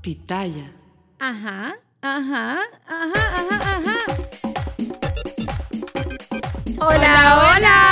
pitaya. 0.00 0.72
Ajá, 1.18 1.76
ajá, 2.00 2.58
ajá, 2.86 3.22
ajá, 3.38 3.56
ajá. 3.76 3.98
Hola, 6.80 7.54
hola. 7.54 7.89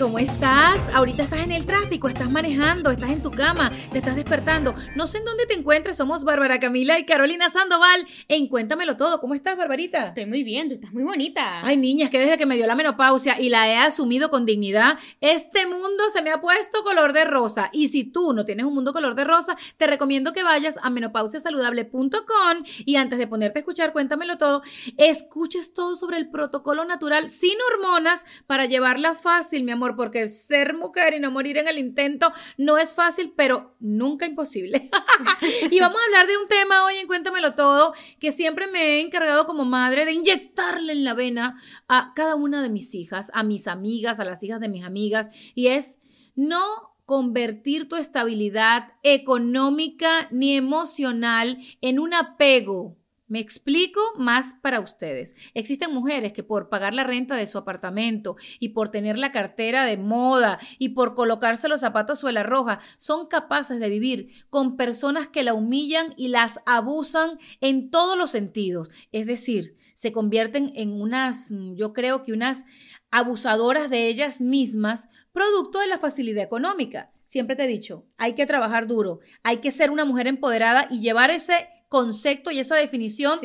¿Cómo 0.00 0.18
estás? 0.18 0.88
Ahorita 0.94 1.24
estás 1.24 1.40
en 1.40 1.52
el 1.52 1.66
tráfico, 1.66 2.08
estás 2.08 2.30
manejando, 2.30 2.90
estás 2.90 3.10
en 3.10 3.22
tu 3.22 3.30
cama, 3.30 3.70
te 3.92 3.98
estás 3.98 4.16
despertando. 4.16 4.74
No 4.96 5.06
sé 5.06 5.18
en 5.18 5.26
dónde 5.26 5.44
te 5.44 5.52
encuentres, 5.52 5.98
somos 5.98 6.24
Bárbara 6.24 6.58
Camila 6.58 6.98
y 6.98 7.04
Carolina 7.04 7.50
Sandoval 7.50 8.06
en 8.28 8.46
Cuéntamelo 8.46 8.96
Todo. 8.96 9.20
¿Cómo 9.20 9.34
estás, 9.34 9.58
Barbarita? 9.58 10.06
Estoy 10.06 10.24
muy 10.24 10.42
bien, 10.42 10.68
tú 10.68 10.76
estás 10.76 10.94
muy 10.94 11.02
bonita. 11.02 11.60
Ay, 11.62 11.76
niña, 11.76 12.06
es 12.06 12.10
que 12.10 12.18
desde 12.18 12.38
que 12.38 12.46
me 12.46 12.56
dio 12.56 12.66
la 12.66 12.76
menopausia 12.76 13.38
y 13.38 13.50
la 13.50 13.68
he 13.68 13.76
asumido 13.76 14.30
con 14.30 14.46
dignidad, 14.46 14.98
este 15.20 15.66
mundo 15.66 16.04
se 16.10 16.22
me 16.22 16.30
ha 16.30 16.40
puesto 16.40 16.82
color 16.82 17.12
de 17.12 17.26
rosa. 17.26 17.68
Y 17.74 17.88
si 17.88 18.04
tú 18.04 18.32
no 18.32 18.46
tienes 18.46 18.64
un 18.64 18.72
mundo 18.72 18.94
color 18.94 19.14
de 19.14 19.24
rosa, 19.24 19.58
te 19.76 19.86
recomiendo 19.86 20.32
que 20.32 20.42
vayas 20.42 20.78
a 20.82 20.88
menopausiasaludable.com 20.88 22.64
y 22.86 22.96
antes 22.96 23.18
de 23.18 23.26
ponerte 23.26 23.58
a 23.58 23.60
escuchar 23.60 23.92
Cuéntamelo 23.92 24.38
Todo, 24.38 24.62
escuches 24.96 25.74
todo 25.74 25.94
sobre 25.94 26.16
el 26.16 26.30
protocolo 26.30 26.86
natural 26.86 27.28
sin 27.28 27.58
hormonas 27.70 28.24
para 28.46 28.64
llevarla 28.64 29.14
fácil, 29.14 29.62
mi 29.62 29.72
amor, 29.72 29.89
porque 29.96 30.28
ser 30.28 30.74
mujer 30.74 31.14
y 31.14 31.20
no 31.20 31.30
morir 31.30 31.58
en 31.58 31.68
el 31.68 31.78
intento 31.78 32.32
no 32.56 32.78
es 32.78 32.94
fácil, 32.94 33.32
pero 33.36 33.74
nunca 33.80 34.26
imposible. 34.26 34.90
y 35.70 35.80
vamos 35.80 36.00
a 36.00 36.04
hablar 36.04 36.26
de 36.26 36.36
un 36.36 36.46
tema 36.46 36.84
hoy 36.84 36.96
en 36.96 37.06
Cuéntamelo 37.06 37.54
Todo 37.54 37.94
que 38.18 38.32
siempre 38.32 38.66
me 38.66 38.80
he 38.82 39.00
encargado 39.00 39.46
como 39.46 39.64
madre 39.64 40.04
de 40.04 40.12
inyectarle 40.12 40.92
en 40.92 41.04
la 41.04 41.14
vena 41.14 41.60
a 41.88 42.12
cada 42.14 42.34
una 42.34 42.62
de 42.62 42.70
mis 42.70 42.94
hijas, 42.94 43.30
a 43.34 43.42
mis 43.42 43.66
amigas, 43.66 44.20
a 44.20 44.24
las 44.24 44.42
hijas 44.42 44.60
de 44.60 44.68
mis 44.68 44.84
amigas, 44.84 45.28
y 45.54 45.68
es 45.68 45.98
no 46.34 46.90
convertir 47.06 47.88
tu 47.88 47.96
estabilidad 47.96 48.92
económica 49.02 50.28
ni 50.30 50.54
emocional 50.54 51.58
en 51.80 51.98
un 51.98 52.14
apego 52.14 52.99
me 53.30 53.38
explico 53.38 54.00
más 54.18 54.56
para 54.60 54.80
ustedes. 54.80 55.36
Existen 55.54 55.94
mujeres 55.94 56.32
que 56.32 56.42
por 56.42 56.68
pagar 56.68 56.92
la 56.94 57.04
renta 57.04 57.36
de 57.36 57.46
su 57.46 57.58
apartamento 57.58 58.36
y 58.58 58.70
por 58.70 58.88
tener 58.88 59.16
la 59.16 59.30
cartera 59.30 59.84
de 59.84 59.96
moda 59.96 60.58
y 60.78 60.90
por 60.90 61.14
colocarse 61.14 61.68
los 61.68 61.80
zapatos 61.80 62.18
suela 62.18 62.42
roja, 62.42 62.80
son 62.98 63.28
capaces 63.28 63.78
de 63.78 63.88
vivir 63.88 64.28
con 64.50 64.76
personas 64.76 65.28
que 65.28 65.44
la 65.44 65.54
humillan 65.54 66.12
y 66.16 66.28
las 66.28 66.58
abusan 66.66 67.38
en 67.60 67.90
todos 67.90 68.18
los 68.18 68.32
sentidos. 68.32 68.90
Es 69.12 69.26
decir, 69.26 69.76
se 69.94 70.10
convierten 70.10 70.72
en 70.74 70.92
unas, 70.92 71.54
yo 71.76 71.92
creo 71.92 72.24
que 72.24 72.32
unas 72.32 72.64
abusadoras 73.12 73.90
de 73.90 74.08
ellas 74.08 74.40
mismas, 74.40 75.08
producto 75.32 75.78
de 75.78 75.86
la 75.86 75.98
facilidad 75.98 76.42
económica. 76.42 77.12
Siempre 77.24 77.54
te 77.54 77.62
he 77.62 77.68
dicho, 77.68 78.06
hay 78.18 78.34
que 78.34 78.46
trabajar 78.46 78.88
duro, 78.88 79.20
hay 79.44 79.58
que 79.58 79.70
ser 79.70 79.92
una 79.92 80.04
mujer 80.04 80.26
empoderada 80.26 80.88
y 80.90 80.98
llevar 80.98 81.30
ese 81.30 81.68
concepto 81.90 82.50
y 82.50 82.60
esa 82.60 82.76
definición 82.76 83.38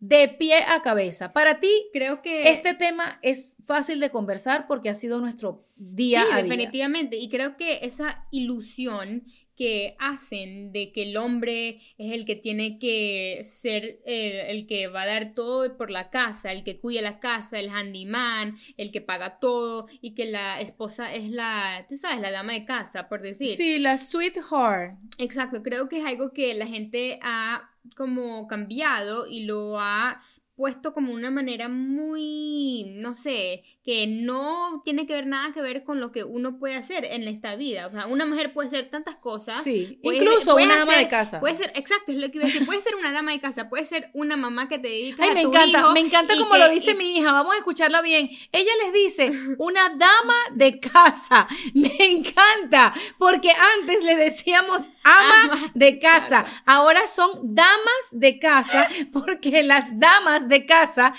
de 0.00 0.28
pie 0.28 0.56
a 0.66 0.82
cabeza. 0.82 1.32
Para 1.32 1.60
ti, 1.60 1.70
creo 1.92 2.22
que 2.22 2.50
este 2.50 2.74
tema 2.74 3.20
es 3.22 3.54
fácil 3.64 4.00
de 4.00 4.10
conversar 4.10 4.66
porque 4.66 4.90
ha 4.90 4.94
sido 4.94 5.20
nuestro 5.20 5.56
día 5.94 6.22
sí, 6.22 6.28
a 6.32 6.36
día. 6.38 6.42
definitivamente. 6.42 7.16
Y 7.16 7.28
creo 7.28 7.56
que 7.56 7.78
esa 7.82 8.26
ilusión 8.32 9.24
que 9.56 9.94
hacen 10.00 10.72
de 10.72 10.90
que 10.90 11.04
el 11.04 11.16
hombre 11.16 11.78
es 11.98 12.10
el 12.10 12.24
que 12.24 12.34
tiene 12.34 12.80
que 12.80 13.42
ser 13.44 14.00
el, 14.04 14.32
el, 14.32 14.66
que 14.66 14.88
va 14.88 15.02
a 15.02 15.06
dar 15.06 15.34
todo 15.34 15.76
por 15.76 15.92
la 15.92 16.10
casa, 16.10 16.50
el 16.50 16.64
que 16.64 16.80
cuida 16.80 17.00
la 17.00 17.20
casa, 17.20 17.60
el 17.60 17.70
handyman, 17.70 18.56
el 18.76 18.90
que 18.90 19.02
paga 19.02 19.38
todo 19.38 19.86
y 20.00 20.16
que 20.16 20.24
la 20.24 20.60
esposa 20.60 21.14
es 21.14 21.30
la, 21.30 21.86
tú 21.88 21.96
sabes, 21.96 22.20
la 22.20 22.32
dama 22.32 22.54
de 22.54 22.64
casa, 22.64 23.08
por 23.08 23.22
decir. 23.22 23.56
Sí, 23.56 23.78
la 23.78 23.96
sweetheart. 23.98 24.98
Exacto, 25.18 25.62
creo 25.62 25.88
que 25.88 26.00
es 26.00 26.04
algo 26.04 26.32
que 26.32 26.54
la 26.54 26.66
gente 26.66 27.20
ha 27.22 27.71
como 27.96 28.46
cambiado 28.48 29.26
y 29.26 29.44
lo 29.44 29.78
ha 29.80 30.20
puesto 30.54 30.92
como 30.92 31.14
una 31.14 31.30
manera 31.30 31.68
muy, 32.12 32.84
no 32.96 33.14
sé, 33.16 33.62
que 33.82 34.06
no 34.06 34.82
tiene 34.84 35.06
que 35.06 35.14
ver 35.14 35.26
nada 35.26 35.52
que 35.52 35.62
ver 35.62 35.82
con 35.82 35.98
lo 35.98 36.12
que 36.12 36.24
uno 36.24 36.58
puede 36.58 36.74
hacer 36.76 37.04
en 37.06 37.26
esta 37.26 37.56
vida. 37.56 37.86
O 37.86 37.90
sea, 37.90 38.06
una 38.06 38.26
mujer 38.26 38.52
puede 38.52 38.68
hacer 38.68 38.90
tantas 38.90 39.16
cosas. 39.16 39.62
Sí, 39.64 39.98
incluso 40.02 40.54
una 40.54 40.76
dama 40.78 40.96
de 40.98 41.08
casa. 41.08 41.40
Puede 41.40 41.56
ser, 41.56 41.72
exacto, 41.74 42.12
es 42.12 42.18
lo 42.18 42.30
que 42.30 42.36
iba 42.38 42.44
a 42.44 42.48
decir. 42.48 42.66
Puede 42.66 42.82
ser 42.82 42.94
una 42.96 43.12
dama 43.12 43.32
de 43.32 43.40
casa, 43.40 43.68
puede 43.70 43.84
ser 43.86 44.10
una 44.12 44.36
mamá 44.36 44.68
que 44.68 44.78
te 44.78 44.88
dedica 44.88 45.24
Ay, 45.24 45.30
a 45.30 45.34
me 45.34 45.42
tu 45.42 45.48
encanta, 45.48 45.78
hijo 45.80 45.92
me 45.94 46.00
encanta 46.00 46.36
como 46.36 46.52
que- 46.52 46.58
lo 46.58 46.68
dice 46.68 46.90
y- 46.92 46.94
mi 46.96 47.16
hija. 47.16 47.32
Vamos 47.32 47.54
a 47.54 47.58
escucharla 47.58 48.02
bien. 48.02 48.30
Ella 48.52 48.72
les 48.84 48.92
dice 48.92 49.32
una 49.58 49.88
dama 49.96 50.34
de 50.54 50.78
casa. 50.78 51.48
Me 51.74 51.90
encanta, 51.98 52.92
porque 53.18 53.50
antes 53.80 54.04
le 54.04 54.16
decíamos 54.16 54.88
ama 55.04 55.42
Ama, 55.44 55.61
de 55.74 55.98
casa. 55.98 56.44
Ahora 56.66 57.06
son 57.06 57.54
damas 57.54 58.08
de 58.10 58.38
casa, 58.38 58.88
porque 59.12 59.62
las 59.62 59.86
damas 59.98 60.48
de 60.48 60.66
casa 60.66 61.14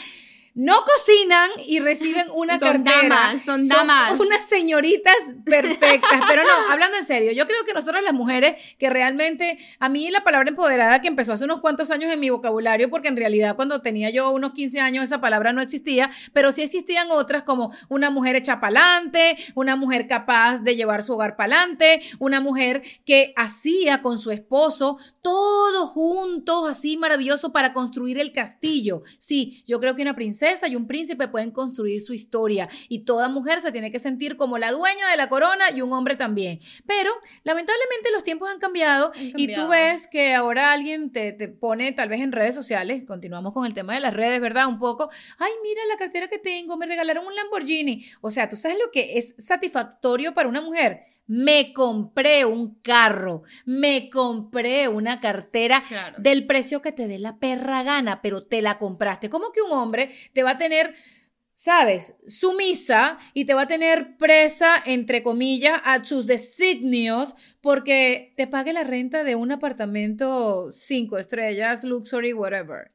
no 0.55 0.75
cocinan 0.83 1.49
y 1.65 1.79
reciben 1.79 2.27
una 2.35 2.59
Son 2.59 2.83
cartera. 2.83 3.15
damas, 3.15 3.41
son 3.41 3.67
damas. 3.67 4.19
unas 4.19 4.45
señoritas 4.45 5.15
perfectas. 5.45 6.21
Pero 6.27 6.43
no, 6.43 6.49
hablando 6.71 6.97
en 6.97 7.05
serio, 7.05 7.31
yo 7.31 7.47
creo 7.47 7.65
que 7.65 7.73
nosotros 7.73 8.03
las 8.03 8.13
mujeres 8.13 8.55
que 8.77 8.89
realmente, 8.89 9.57
a 9.79 9.89
mí 9.89 10.09
la 10.11 10.23
palabra 10.23 10.49
empoderada 10.49 11.01
que 11.01 11.07
empezó 11.07 11.33
hace 11.33 11.45
unos 11.45 11.59
cuantos 11.59 11.89
años 11.89 12.11
en 12.13 12.19
mi 12.19 12.29
vocabulario, 12.29 12.89
porque 12.91 13.07
en 13.07 13.17
realidad 13.17 13.55
cuando 13.55 13.81
tenía 13.81 14.11
yo 14.11 14.29
unos 14.29 14.53
15 14.53 14.79
años 14.79 15.03
esa 15.05 15.21
palabra 15.21 15.53
no 15.53 15.61
existía, 15.61 16.11
pero 16.33 16.51
sí 16.51 16.61
existían 16.61 17.09
otras 17.09 17.41
como 17.43 17.71
una 17.89 18.11
mujer 18.11 18.35
hecha 18.35 18.59
pa'lante, 18.59 19.37
una 19.55 19.75
mujer 19.75 20.05
capaz 20.07 20.59
de 20.59 20.75
llevar 20.75 21.01
su 21.01 21.13
hogar 21.13 21.35
pa'lante, 21.35 22.01
una 22.19 22.39
mujer 22.39 22.83
que 23.05 23.33
hacía 23.35 24.01
con 24.03 24.19
su 24.19 24.29
esposo 24.29 24.97
todo 25.21 25.87
juntos, 25.87 26.69
así 26.69 26.95
maravilloso 26.97 27.51
para 27.51 27.73
construir 27.73 28.19
el 28.19 28.31
castillo. 28.31 29.01
Sí, 29.17 29.63
yo 29.65 29.79
creo 29.79 29.95
que 29.95 30.01
una 30.03 30.15
princesa 30.15 30.42
y 30.67 30.75
un 30.75 30.87
príncipe 30.87 31.27
pueden 31.27 31.51
construir 31.51 32.01
su 32.01 32.13
historia 32.13 32.67
y 32.89 33.05
toda 33.05 33.29
mujer 33.29 33.61
se 33.61 33.71
tiene 33.71 33.91
que 33.91 33.99
sentir 33.99 34.35
como 34.35 34.57
la 34.57 34.71
dueña 34.71 35.09
de 35.09 35.17
la 35.17 35.29
corona 35.29 35.63
y 35.73 35.81
un 35.81 35.93
hombre 35.93 36.15
también. 36.15 36.59
Pero 36.85 37.11
lamentablemente 37.43 38.11
los 38.11 38.23
tiempos 38.23 38.49
han 38.49 38.59
cambiado, 38.59 39.11
y 39.15 39.31
tú 39.31 39.37
cambiado. 39.37 39.69
ves 39.69 40.07
que 40.07 40.33
ahora 40.33 40.71
alguien 40.71 41.11
te, 41.11 41.31
te 41.31 41.47
pone 41.47 41.91
tal 41.93 42.09
vez 42.09 42.21
en 42.21 42.31
redes 42.31 42.55
sociales, 42.55 43.03
continuamos 43.05 43.53
con 43.53 43.65
el 43.65 43.73
tema 43.73 43.93
de 43.93 44.01
las 44.01 44.13
redes, 44.13 44.41
¿verdad? 44.41 44.67
Un 44.67 44.79
poco, 44.79 45.09
ay, 45.37 45.51
mira 45.63 45.81
la 45.89 45.97
cartera 45.97 46.27
que 46.27 46.39
tengo, 46.39 46.77
me 46.77 46.85
regalaron 46.85 47.25
un 47.25 47.35
Lamborghini. 47.35 48.05
O 48.21 48.29
sea, 48.29 48.49
¿tú 48.49 48.57
sabes 48.57 48.77
lo 48.77 48.91
que 48.91 49.17
es 49.17 49.35
satisfactorio 49.37 50.33
para 50.33 50.49
una 50.49 50.61
mujer? 50.61 51.12
Me 51.25 51.71
compré 51.73 52.45
un 52.45 52.75
carro, 52.81 53.43
me 53.65 54.09
compré 54.09 54.87
una 54.89 55.19
cartera 55.19 55.83
Claro. 55.87 56.17
del 56.19 56.45
precio 56.45 56.81
que 56.81 56.91
te 56.91 57.07
dé 57.07 57.17
la 57.19 57.37
perra 57.37 57.83
gana, 57.83 58.21
pero 58.21 58.43
te 58.43 58.61
la 58.61 58.77
compraste. 58.77 59.29
¿Cómo 59.29 59.51
que 59.51 59.61
un 59.61 59.71
hombre 59.71 60.11
te 60.33 60.43
va 60.43 60.51
a 60.51 60.57
tener, 60.57 60.93
sabes, 61.53 62.15
sumisa 62.27 63.17
y 63.33 63.45
te 63.45 63.53
va 63.53 63.61
a 63.63 63.67
tener 63.67 64.17
presa, 64.17 64.75
entre 64.85 65.23
comillas, 65.23 65.79
a 65.85 66.03
sus 66.03 66.25
designios 66.27 67.35
porque 67.61 68.33
te 68.35 68.47
pague 68.47 68.73
la 68.73 68.83
renta 68.83 69.23
de 69.23 69.35
un 69.35 69.51
apartamento 69.51 70.71
cinco 70.71 71.17
estrellas, 71.17 71.83
luxury, 71.85 72.33
whatever? 72.33 72.91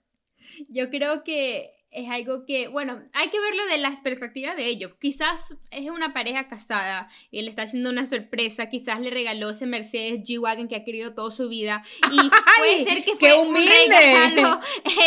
Yo 0.68 0.90
creo 0.90 1.24
que 1.24 1.77
es 1.90 2.10
algo 2.10 2.44
que, 2.46 2.68
bueno, 2.68 3.02
hay 3.14 3.28
que 3.30 3.40
verlo 3.40 3.64
de 3.66 3.78
la 3.78 3.94
perspectiva 4.02 4.54
de 4.54 4.66
ellos. 4.66 4.92
Quizás 5.00 5.56
es 5.70 5.88
una 5.90 6.12
pareja 6.12 6.46
casada 6.46 7.08
y 7.30 7.42
le 7.42 7.50
está 7.50 7.62
haciendo 7.62 7.90
una 7.90 8.06
sorpresa, 8.06 8.68
quizás 8.68 9.00
le 9.00 9.10
regaló 9.10 9.50
ese 9.50 9.66
Mercedes 9.66 10.20
G-Wagon 10.22 10.68
que 10.68 10.76
ha 10.76 10.84
querido 10.84 11.14
toda 11.14 11.30
su 11.30 11.48
vida 11.48 11.82
y 12.12 12.16
puede 12.58 12.84
ser 12.84 13.04
que 13.04 13.16
fue 13.16 13.34
un 13.38 13.54
regalo 13.54 14.60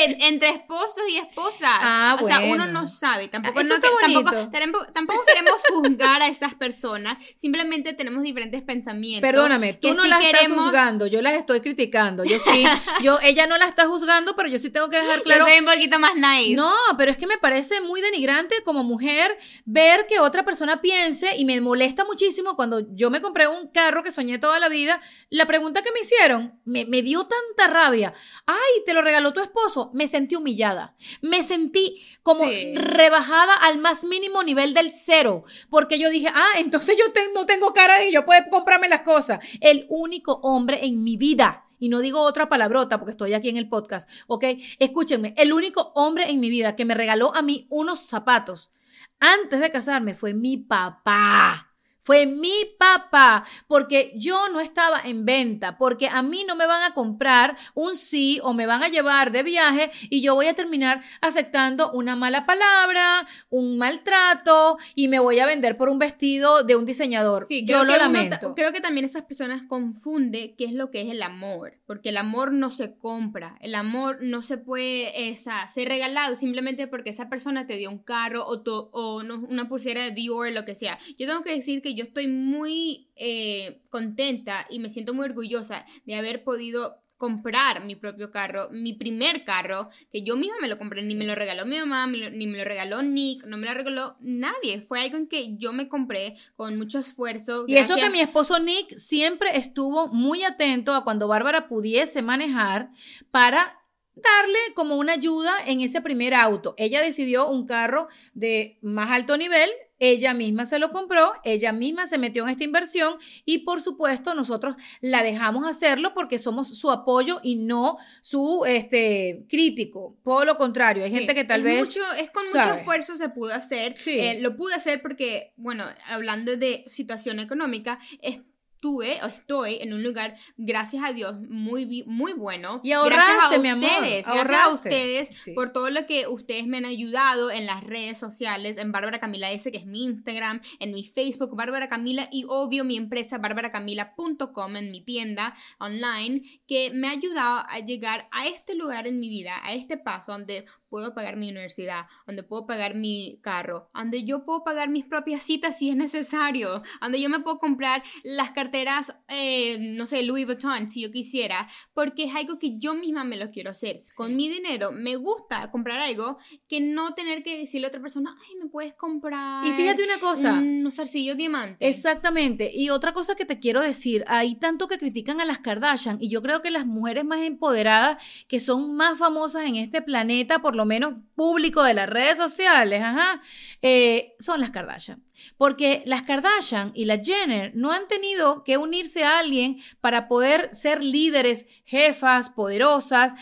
en- 0.04 0.22
entre 0.22 0.50
esposos 0.50 1.04
y 1.10 1.18
esposas. 1.18 1.70
Ah, 1.82 2.18
o 2.20 2.26
sea, 2.26 2.40
bueno. 2.40 2.54
uno 2.56 2.68
no 2.68 2.86
sabe, 2.88 3.28
tampoco, 3.28 3.62
no, 3.64 3.80
tampoco, 3.80 4.86
tampoco, 4.94 5.24
queremos 5.26 5.62
juzgar 5.70 6.22
a 6.22 6.28
estas 6.28 6.56
personas, 6.56 7.18
simplemente 7.38 7.94
tenemos 7.94 8.24
diferentes 8.24 8.62
pensamientos. 8.62 9.22
Perdóname, 9.28 9.74
tú 9.74 9.94
no 9.94 10.04
sí 10.04 10.10
las 10.10 10.22
estás 10.24 10.42
queremos- 10.42 10.64
juzgando, 10.66 11.08
yo 11.08 11.22
las 11.22 11.34
estoy 11.34 11.62
criticando. 11.62 12.24
Yo 12.24 12.40
sí, 12.40 12.66
yo, 13.04 13.18
ella 13.24 13.48
no 13.48 13.58
la 13.58 13.66
está 13.66 13.86
juzgando, 13.88 14.36
pero 14.36 14.50
yo 14.50 14.58
sí 14.58 14.70
tengo 14.70 14.90
que 14.90 14.98
dejar 14.98 15.22
claro. 15.24 15.46
Yo 15.46 15.52
soy 15.52 15.60
un 15.60 15.66
poquito 15.66 16.00
más 16.00 16.16
nice. 16.16 16.56
No, 16.56 16.71
pero 16.98 17.12
es 17.12 17.18
que 17.18 17.28
me 17.28 17.38
parece 17.38 17.82
muy 17.82 18.02
denigrante 18.02 18.64
como 18.64 18.84
mujer 18.84 19.38
ver 19.66 20.06
que 20.08 20.20
otra 20.20 20.44
persona 20.46 20.82
piense 20.82 21.36
y 21.38 21.46
me 21.46 21.60
molesta 21.62 22.06
muchísimo 22.06 22.56
cuando 22.56 22.82
yo 22.96 23.10
me 23.10 23.22
compré 23.22 23.48
un 23.48 23.68
carro 23.68 24.04
que 24.04 24.12
soñé 24.12 24.38
toda 24.40 24.60
la 24.60 24.70
vida. 24.70 25.02
La 25.30 25.46
pregunta 25.46 25.82
que 25.82 25.92
me 25.92 26.00
hicieron 26.02 26.60
me, 26.66 26.86
me 26.86 27.02
dio 27.02 27.28
tanta 27.28 27.72
rabia. 27.74 28.14
Ay, 28.46 28.84
te 28.86 28.94
lo 28.94 29.02
regaló 29.02 29.34
tu 29.34 29.42
esposo. 29.42 29.92
Me 29.94 30.08
sentí 30.08 30.36
humillada. 30.36 30.96
Me 31.22 31.44
sentí 31.44 32.02
como 32.24 32.46
Sí. 32.48 32.74
rebajada 32.76 33.54
al 33.62 33.78
más 33.78 34.04
mínimo 34.04 34.44
nivel 34.44 34.74
del 34.74 34.92
cero. 34.92 35.44
Porque 35.70 36.00
yo 36.00 36.10
dije, 36.10 36.28
ah, 36.34 36.50
entonces 36.58 36.98
yo 36.98 37.12
te- 37.12 37.32
no 37.34 37.46
tengo 37.46 37.74
cara 37.74 38.04
y 38.06 38.12
yo 38.12 38.26
puedo 38.26 38.42
comprarme 38.50 38.90
las 38.90 39.02
cosas. 39.02 39.40
El 39.62 39.86
único 39.90 40.40
hombre 40.44 40.86
en 40.86 41.04
mi 41.04 41.18
vida 41.18 41.66
y 41.82 41.90
no 41.90 42.00
digo 42.00 42.22
otra 42.22 42.48
palabrota 42.48 43.00
porque 43.00 43.12
estoy 43.12 43.34
aquí 43.34 43.50
en 43.50 43.58
el 43.58 43.68
podcast, 43.68 44.10
¿ok? 44.28 44.46
Escúchenme, 44.78 45.34
el 45.36 45.52
único 45.52 45.92
hombre 45.96 46.30
en 46.30 46.40
mi 46.40 46.50
vida 46.50 46.76
que 46.76 46.86
me 46.86 46.94
regaló 46.94 47.36
a 47.36 47.42
mí 47.42 47.66
unos 47.70 48.00
zapatos 48.00 48.72
antes 49.20 49.60
de 49.60 49.72
casarme 49.72 50.16
fue 50.16 50.34
mi 50.34 50.58
papá. 50.58 51.71
Fue 52.04 52.26
mi 52.26 52.52
papá, 52.80 53.46
porque 53.68 54.12
yo 54.16 54.50
no 54.50 54.60
estaba 54.60 55.00
en 55.06 55.24
venta, 55.24 55.78
porque 55.78 56.08
a 56.08 56.24
mí 56.24 56.44
no 56.48 56.56
me 56.56 56.66
van 56.66 56.82
a 56.82 56.96
comprar 56.96 57.56
un 57.76 57.96
sí 57.96 58.40
o 58.42 58.54
me 58.54 58.66
van 58.66 58.82
a 58.82 58.88
llevar 58.88 59.32
de 59.32 59.44
viaje 59.44 59.92
y 60.10 60.22
yo 60.22 60.34
voy 60.34 60.48
a 60.48 60.56
terminar 60.56 61.04
aceptando 61.22 61.92
una 61.92 62.16
mala 62.16 62.48
palabra, 62.48 63.28
un 63.52 63.78
maltrato 63.78 64.80
y 64.96 65.10
me 65.10 65.20
voy 65.20 65.38
a 65.38 65.46
vender 65.46 65.78
por 65.78 65.90
un 65.90 66.00
vestido 66.00 66.64
de 66.64 66.76
un 66.76 66.86
diseñador. 66.86 67.46
Sí, 67.48 67.66
yo 67.66 67.84
lo 67.84 67.96
lamento. 67.96 68.56
creo 68.56 68.72
que 68.72 68.82
también 68.82 69.06
esas 69.06 69.24
personas 69.24 69.62
confunden 69.68 70.56
qué 70.58 70.66
es 70.66 70.74
lo 70.74 70.90
que 70.90 71.02
es 71.02 71.10
el 71.10 71.22
amor, 71.22 71.78
porque 71.86 72.10
el 72.10 72.18
amor 72.18 72.52
no 72.52 72.72
se 72.72 72.98
compra, 72.98 73.58
el 73.62 73.76
amor 73.76 74.18
no 74.22 74.42
se 74.42 74.58
puede 74.58 75.30
esa, 75.30 75.70
ser 75.70 75.88
regalado 75.88 76.34
simplemente 76.34 76.88
porque 76.88 77.12
esa 77.12 77.30
persona 77.30 77.68
te 77.68 77.78
dio 77.78 77.92
un 77.92 78.00
carro 78.00 78.48
o, 78.48 78.64
o 78.92 79.18
una 79.18 79.70
pulsera 79.70 80.02
de 80.02 80.12
Dior, 80.12 80.52
lo 80.52 80.66
que 80.66 80.74
sea. 80.74 80.98
Yo 81.20 81.28
tengo 81.28 81.44
que 81.44 81.56
decir 81.56 81.84
que 81.84 81.91
yo 81.96 82.04
estoy 82.04 82.28
muy 82.28 83.10
eh, 83.16 83.82
contenta 83.90 84.66
y 84.70 84.80
me 84.80 84.90
siento 84.90 85.14
muy 85.14 85.26
orgullosa 85.26 85.86
de 86.06 86.16
haber 86.16 86.44
podido 86.44 87.02
comprar 87.22 87.86
mi 87.86 87.96
propio 87.96 88.32
carro, 88.32 88.70
mi 88.72 88.94
primer 88.94 89.44
carro, 89.44 89.90
que 90.12 90.24
yo 90.24 90.36
misma 90.36 90.56
me 90.60 90.68
lo 90.68 90.80
compré, 90.80 91.04
ni 91.04 91.14
me 91.14 91.24
lo 91.24 91.36
regaló 91.36 91.68
mi 91.68 91.78
mamá, 91.78 92.08
ni 92.08 92.48
me 92.48 92.58
lo 92.58 92.64
regaló 92.64 93.04
Nick, 93.04 93.46
no 93.46 93.58
me 93.58 93.68
lo 93.68 93.76
regaló 93.76 94.16
nadie, 94.22 94.82
fue 94.82 95.02
algo 95.02 95.18
en 95.18 95.28
que 95.28 95.56
yo 95.56 95.72
me 95.72 95.88
compré 95.88 96.36
con 96.56 96.80
mucho 96.80 96.98
esfuerzo. 96.98 97.66
Y 97.68 97.76
eso 97.76 97.96
que 97.96 98.10
mi 98.10 98.22
esposo 98.22 98.60
Nick 98.60 98.98
siempre 98.98 99.56
estuvo 99.56 100.08
muy 100.08 100.44
atento 100.44 100.96
a 100.96 101.04
cuando 101.04 101.28
Bárbara 101.28 101.68
pudiese 101.68 102.24
manejar 102.24 102.90
para 103.30 103.81
darle 104.24 104.60
como 104.76 104.96
una 104.96 105.14
ayuda 105.14 105.54
en 105.68 105.82
ese 105.82 106.02
primer 106.02 106.34
auto. 106.34 106.74
Ella 106.78 107.02
decidió 107.02 107.50
un 107.50 107.66
carro 107.66 108.08
de 108.34 108.78
más 108.82 109.12
alto 109.12 109.38
nivel, 109.38 109.70
ella 110.00 110.34
misma 110.34 110.66
se 110.66 110.80
lo 110.80 110.90
compró, 110.90 111.34
ella 111.44 111.72
misma 111.72 112.08
se 112.08 112.18
metió 112.18 112.44
en 112.44 112.50
esta 112.50 112.64
inversión 112.64 113.20
y 113.46 113.60
por 113.60 113.82
supuesto 113.82 114.34
nosotros 114.34 114.76
la 115.00 115.22
dejamos 115.22 115.64
hacerlo 115.68 116.16
porque 116.16 116.40
somos 116.40 116.76
su 116.76 116.90
apoyo 116.90 117.40
y 117.44 117.58
no 117.58 117.98
su 118.24 118.66
este 118.66 119.46
crítico. 119.48 120.18
Todo 120.24 120.44
lo 120.44 120.58
contrario, 120.58 121.04
hay 121.04 121.12
gente 121.12 121.36
que 121.36 121.44
tal 121.44 121.62
vez... 121.62 121.86
Mucho, 121.86 122.02
es 122.14 122.32
con 122.32 122.44
mucho 122.48 122.74
esfuerzo 122.74 123.16
se 123.16 123.30
pudo 123.30 123.54
hacer. 123.54 123.94
Eh, 124.08 124.40
lo 124.42 124.58
pude 124.58 124.74
hacer 124.74 125.04
porque, 125.04 125.54
bueno, 125.56 125.86
hablando 126.08 126.58
de 126.58 126.84
situación 126.88 127.40
económica, 127.40 128.00
es 128.24 128.42
estuve 128.82 129.22
o 129.22 129.28
estoy 129.28 129.78
en 129.80 129.94
un 129.94 130.02
lugar, 130.02 130.34
gracias 130.58 131.04
a 131.04 131.14
Dios, 131.14 131.40
muy, 131.48 132.04
muy 132.08 132.34
bueno. 132.34 132.82
Y 132.84 132.94
ahorraste, 132.94 133.32
gracias 133.32 133.60
a 133.60 133.62
mi 133.62 133.68
amor. 133.68 133.92
Ustedes, 133.92 134.26
gracias 134.26 134.60
a 134.60 134.70
ustedes 134.70 135.52
por 135.54 135.72
todo 135.72 135.92
lo 135.92 136.08
que 136.08 136.26
ustedes 136.28 136.66
me 136.66 136.78
han 136.78 136.86
ayudado 136.86 137.52
en 137.52 137.68
las 137.68 137.84
redes 137.84 138.18
sociales, 138.18 138.78
en 138.78 138.92
Bárbara 138.92 139.20
Camila 139.20 139.52
S, 139.52 139.72
que 139.72 139.78
es 139.78 139.86
mi 139.86 140.06
Instagram, 140.06 140.62
en 140.80 140.94
mi 140.94 141.04
Facebook, 141.04 141.56
Bárbara 141.56 141.90
Camila, 141.90 142.28
y 142.32 142.46
obvio 142.50 142.84
mi 142.84 142.98
empresa, 142.98 143.38
bárbaracamila.com, 143.38 144.76
en 144.76 144.90
mi 144.90 145.02
tienda 145.02 145.54
online, 145.78 146.42
que 146.68 146.90
me 146.90 147.08
ha 147.08 147.12
ayudado 147.12 147.64
a 147.70 147.80
llegar 147.82 148.28
a 148.32 148.48
este 148.48 148.74
lugar 148.74 149.06
en 149.06 149.20
mi 149.20 149.30
vida, 149.30 149.62
a 149.64 149.74
este 149.74 149.98
paso 149.98 150.32
donde 150.32 150.66
puedo 150.90 151.14
pagar 151.14 151.38
mi 151.38 151.52
universidad, 151.52 152.08
donde 152.26 152.42
puedo 152.42 152.66
pagar 152.66 152.96
mi 152.96 153.40
carro, 153.44 153.92
donde 153.94 154.24
yo 154.24 154.44
puedo 154.44 154.64
pagar 154.64 154.90
mis 154.90 155.06
propias 155.06 155.44
citas 155.44 155.78
si 155.78 155.92
es 155.92 155.96
necesario, 155.96 156.82
donde 157.00 157.22
yo 157.22 157.30
me 157.30 157.42
puedo 157.42 157.60
comprar 157.60 158.02
las 158.24 158.50
cartas 158.50 158.71
carteras, 158.72 159.14
eh, 159.28 159.78
no 159.80 160.08
sé, 160.08 160.24
Louis 160.24 160.46
Vuitton, 160.46 160.90
si 160.90 161.02
yo 161.02 161.12
quisiera, 161.12 161.68
porque 161.94 162.24
es 162.24 162.36
algo 162.36 162.58
que 162.58 162.78
yo 162.80 162.94
misma 162.94 163.26
me 163.26 163.36
lo 163.36 163.52
quiero 163.52 163.72
hacer. 163.72 163.98
Con 164.16 164.36
mi 164.36 164.48
dinero 164.48 164.92
me 164.94 165.18
gusta 165.18 165.70
comprar 165.72 166.00
algo 166.00 166.38
que 166.70 166.80
no 166.80 167.14
tener 167.14 167.44
que 167.44 167.58
decirle 167.58 167.88
a 167.88 167.90
otra 167.90 168.02
persona, 168.02 168.34
ay, 168.40 168.56
me 168.64 168.70
puedes 168.70 168.94
comprar. 168.94 169.66
Y 169.66 169.72
fíjate 169.74 170.06
una 170.06 170.20
cosa. 170.20 170.54
Un 170.54 170.90
zarcillo 170.92 171.36
diamante. 171.36 171.86
Exactamente. 171.86 172.72
Y 172.74 172.90
otra 172.90 173.12
cosa 173.12 173.36
que 173.36 173.46
te 173.46 173.60
quiero 173.60 173.82
decir, 173.82 174.24
hay 174.28 174.56
tanto 174.56 174.88
que 174.88 174.98
critican 174.98 175.42
a 175.42 175.46
las 175.46 175.60
Kardashian 175.60 176.18
y 176.22 176.30
yo 176.30 176.42
creo 176.42 176.62
que 176.62 176.72
las 176.72 176.86
mujeres 176.86 177.26
más 177.26 177.42
empoderadas, 177.42 178.24
que 178.48 178.62
son 178.62 178.96
más 178.96 179.20
famosas 179.20 179.66
en 179.66 179.76
este 179.76 180.02
planeta, 180.02 180.60
por 180.60 180.76
lo 180.78 180.86
menos 180.86 181.16
público 181.36 181.84
de 181.84 181.94
las 181.94 182.10
redes 182.10 182.38
sociales, 182.38 183.02
ajá, 183.02 183.42
eh, 183.82 184.34
son 184.40 184.62
las 184.62 184.72
Kardashian. 184.72 185.22
Porque 185.58 186.04
las 186.06 186.24
Kardashian 186.24 186.92
y 186.96 187.06
las 187.06 187.20
Jenner 187.24 187.72
no 187.76 187.92
han 187.92 188.08
tenido 188.08 188.64
que 188.64 188.78
unirse 188.78 189.24
a 189.24 189.40
alguien 189.40 189.80
para 190.00 190.28
poder 190.28 190.74
ser 190.74 191.04
líderes, 191.04 191.66
jefas, 191.86 192.50
poderosas, 192.50 193.34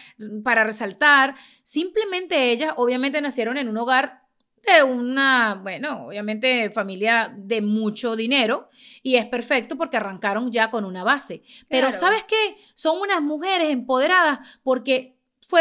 para 0.43 0.63
resaltar. 0.63 1.35
Simplemente 1.63 2.51
ellas 2.51 2.73
obviamente 2.77 3.21
nacieron 3.21 3.57
en 3.57 3.69
un 3.69 3.77
hogar 3.77 4.19
de 4.61 4.83
una, 4.83 5.59
bueno, 5.61 6.07
obviamente 6.07 6.69
familia 6.69 7.33
de 7.35 7.61
mucho 7.61 8.15
dinero 8.15 8.69
y 9.01 9.15
es 9.15 9.25
perfecto 9.25 9.77
porque 9.77 9.97
arrancaron 9.97 10.51
ya 10.51 10.69
con 10.69 10.85
una 10.85 11.03
base. 11.03 11.43
Pero 11.67 11.91
¿sabes 11.91 12.23
qué? 12.25 12.57
Son 12.73 12.99
unas 12.99 13.21
mujeres 13.21 13.69
empoderadas 13.69 14.39
porque 14.63 15.17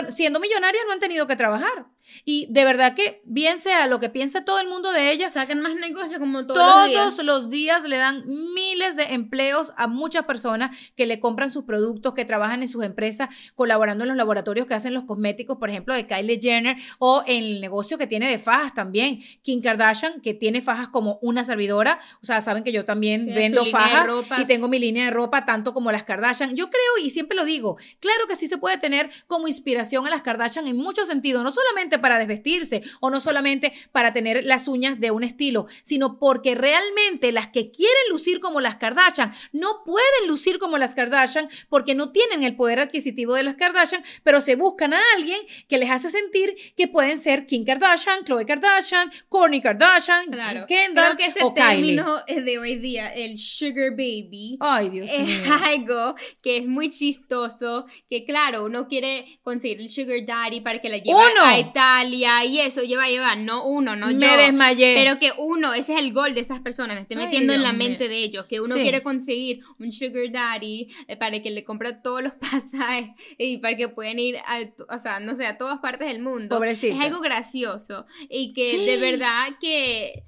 siendo 0.08 0.40
millonarias 0.40 0.82
no 0.86 0.92
han 0.92 1.00
tenido 1.00 1.26
que 1.26 1.36
trabajar. 1.36 1.86
Y 2.24 2.46
de 2.50 2.64
verdad 2.64 2.94
que, 2.94 3.22
bien 3.24 3.58
sea 3.58 3.86
lo 3.86 4.00
que 4.00 4.08
piense 4.08 4.40
todo 4.40 4.60
el 4.60 4.68
mundo 4.68 4.92
de 4.92 5.10
ella, 5.10 5.30
sacan 5.30 5.60
más 5.60 5.74
negocio 5.74 6.18
como 6.18 6.46
todos, 6.46 6.62
todos 6.62 6.88
los 6.88 6.88
días. 6.88 7.24
los 7.24 7.50
días 7.50 7.82
le 7.84 7.96
dan 7.96 8.24
miles 8.26 8.96
de 8.96 9.14
empleos 9.14 9.72
a 9.76 9.86
muchas 9.86 10.24
personas 10.24 10.76
que 10.96 11.06
le 11.06 11.20
compran 11.20 11.50
sus 11.50 11.64
productos, 11.64 12.14
que 12.14 12.24
trabajan 12.24 12.62
en 12.62 12.68
sus 12.68 12.84
empresas, 12.84 13.28
colaborando 13.54 14.04
en 14.04 14.08
los 14.08 14.16
laboratorios 14.16 14.66
que 14.66 14.74
hacen 14.74 14.94
los 14.94 15.04
cosméticos, 15.04 15.58
por 15.58 15.70
ejemplo, 15.70 15.94
de 15.94 16.06
Kylie 16.06 16.38
Jenner, 16.40 16.76
o 16.98 17.22
en 17.26 17.44
el 17.44 17.60
negocio 17.60 17.98
que 17.98 18.06
tiene 18.06 18.30
de 18.30 18.38
fajas 18.38 18.74
también. 18.74 19.20
Kim 19.42 19.62
Kardashian, 19.62 20.20
que 20.20 20.34
tiene 20.34 20.62
fajas 20.62 20.88
como 20.88 21.18
una 21.22 21.44
servidora. 21.44 22.00
O 22.22 22.26
sea, 22.26 22.40
saben 22.40 22.64
que 22.64 22.72
yo 22.72 22.84
también 22.84 23.26
vendo 23.26 23.64
fajas 23.66 24.08
y 24.38 24.44
tengo 24.44 24.68
mi 24.68 24.78
línea 24.78 25.06
de 25.06 25.10
ropa, 25.10 25.44
tanto 25.44 25.72
como 25.74 25.92
las 25.92 26.04
Kardashian. 26.04 26.56
Yo 26.56 26.70
creo, 26.70 27.04
y 27.04 27.10
siempre 27.10 27.36
lo 27.36 27.44
digo, 27.44 27.76
claro 28.00 28.26
que 28.28 28.36
sí 28.36 28.48
se 28.48 28.58
puede 28.58 28.78
tener 28.78 29.10
como 29.26 29.48
inspiración 29.48 30.06
a 30.06 30.10
las 30.10 30.22
Kardashian 30.22 30.66
en 30.66 30.76
muchos 30.76 31.08
sentidos, 31.08 31.44
no 31.44 31.50
solamente 31.50 31.97
para 32.00 32.18
desvestirse 32.18 32.82
o 33.00 33.10
no 33.10 33.20
solamente 33.20 33.72
para 33.92 34.12
tener 34.12 34.44
las 34.44 34.68
uñas 34.68 35.00
de 35.00 35.10
un 35.10 35.24
estilo, 35.24 35.66
sino 35.82 36.18
porque 36.18 36.54
realmente 36.54 37.32
las 37.32 37.48
que 37.48 37.70
quieren 37.70 37.94
lucir 38.10 38.40
como 38.40 38.60
las 38.60 38.76
Kardashian 38.76 39.32
no 39.52 39.82
pueden 39.84 40.28
lucir 40.28 40.58
como 40.58 40.78
las 40.78 40.94
Kardashian 40.94 41.48
porque 41.68 41.94
no 41.94 42.12
tienen 42.12 42.44
el 42.44 42.56
poder 42.56 42.80
adquisitivo 42.80 43.34
de 43.34 43.42
las 43.42 43.56
Kardashian, 43.56 44.02
pero 44.22 44.40
se 44.40 44.56
buscan 44.56 44.94
a 44.94 45.00
alguien 45.16 45.40
que 45.68 45.78
les 45.78 45.90
hace 45.90 46.10
sentir 46.10 46.56
que 46.76 46.88
pueden 46.88 47.18
ser 47.18 47.46
Kim 47.46 47.64
Kardashian, 47.64 48.24
Khloe 48.24 48.46
Kardashian, 48.46 49.10
Kourtney 49.28 49.60
Kardashian, 49.60 50.26
Kendall 50.66 51.16
Creo 51.16 51.16
que 51.16 51.26
ese 51.26 51.40
término 51.54 52.22
de 52.26 52.58
hoy 52.58 52.76
día, 52.76 53.08
el 53.08 53.38
sugar 53.38 53.90
baby, 53.92 54.56
Ay, 54.60 54.90
Dios 54.90 55.10
es 55.12 55.28
algo 55.48 56.14
que 56.42 56.58
es 56.58 56.66
muy 56.66 56.90
chistoso, 56.90 57.86
que 58.08 58.24
claro, 58.24 58.64
uno 58.64 58.88
quiere 58.88 59.40
conseguir 59.42 59.80
el 59.80 59.88
sugar 59.88 60.24
daddy 60.24 60.60
para 60.60 60.80
que 60.80 60.88
la 60.88 60.98
lleve 60.98 61.18
a 61.18 61.58
Italia 61.88 62.44
y 62.44 62.60
eso, 62.60 62.82
lleva, 62.82 63.08
lleva, 63.08 63.36
no 63.36 63.64
uno, 63.64 63.96
no 63.96 64.10
yo. 64.10 64.18
Me 64.18 64.36
desmayé. 64.36 64.94
Pero 64.96 65.18
que 65.18 65.32
uno, 65.38 65.74
ese 65.74 65.94
es 65.94 66.00
el 66.00 66.12
gol 66.12 66.34
de 66.34 66.40
esas 66.40 66.60
personas, 66.60 66.96
me 66.96 67.02
estoy 67.02 67.16
metiendo 67.16 67.52
en 67.52 67.62
la 67.62 67.72
mente 67.72 68.08
de 68.08 68.16
ellos, 68.16 68.46
que 68.46 68.60
uno 68.60 68.74
quiere 68.74 69.02
conseguir 69.02 69.60
un 69.78 69.92
sugar 69.92 70.30
daddy 70.30 70.88
eh, 71.06 71.16
para 71.16 71.40
que 71.42 71.50
le 71.50 71.64
compre 71.64 71.92
todos 71.94 72.22
los 72.22 72.32
pasajes 72.40 73.10
y 73.38 73.58
para 73.58 73.76
que 73.76 73.88
puedan 73.88 74.18
ir 74.18 74.36
a, 74.38 74.60
o 74.88 74.98
sea, 74.98 75.20
no 75.20 75.34
sé, 75.34 75.46
a 75.46 75.58
todas 75.58 75.78
partes 75.80 76.08
del 76.08 76.20
mundo. 76.20 76.56
Pobrecito. 76.56 76.94
Es 76.94 77.00
algo 77.00 77.20
gracioso 77.20 78.06
y 78.28 78.52
que 78.52 78.78
de 78.78 78.96
verdad 79.00 79.48
que 79.60 80.24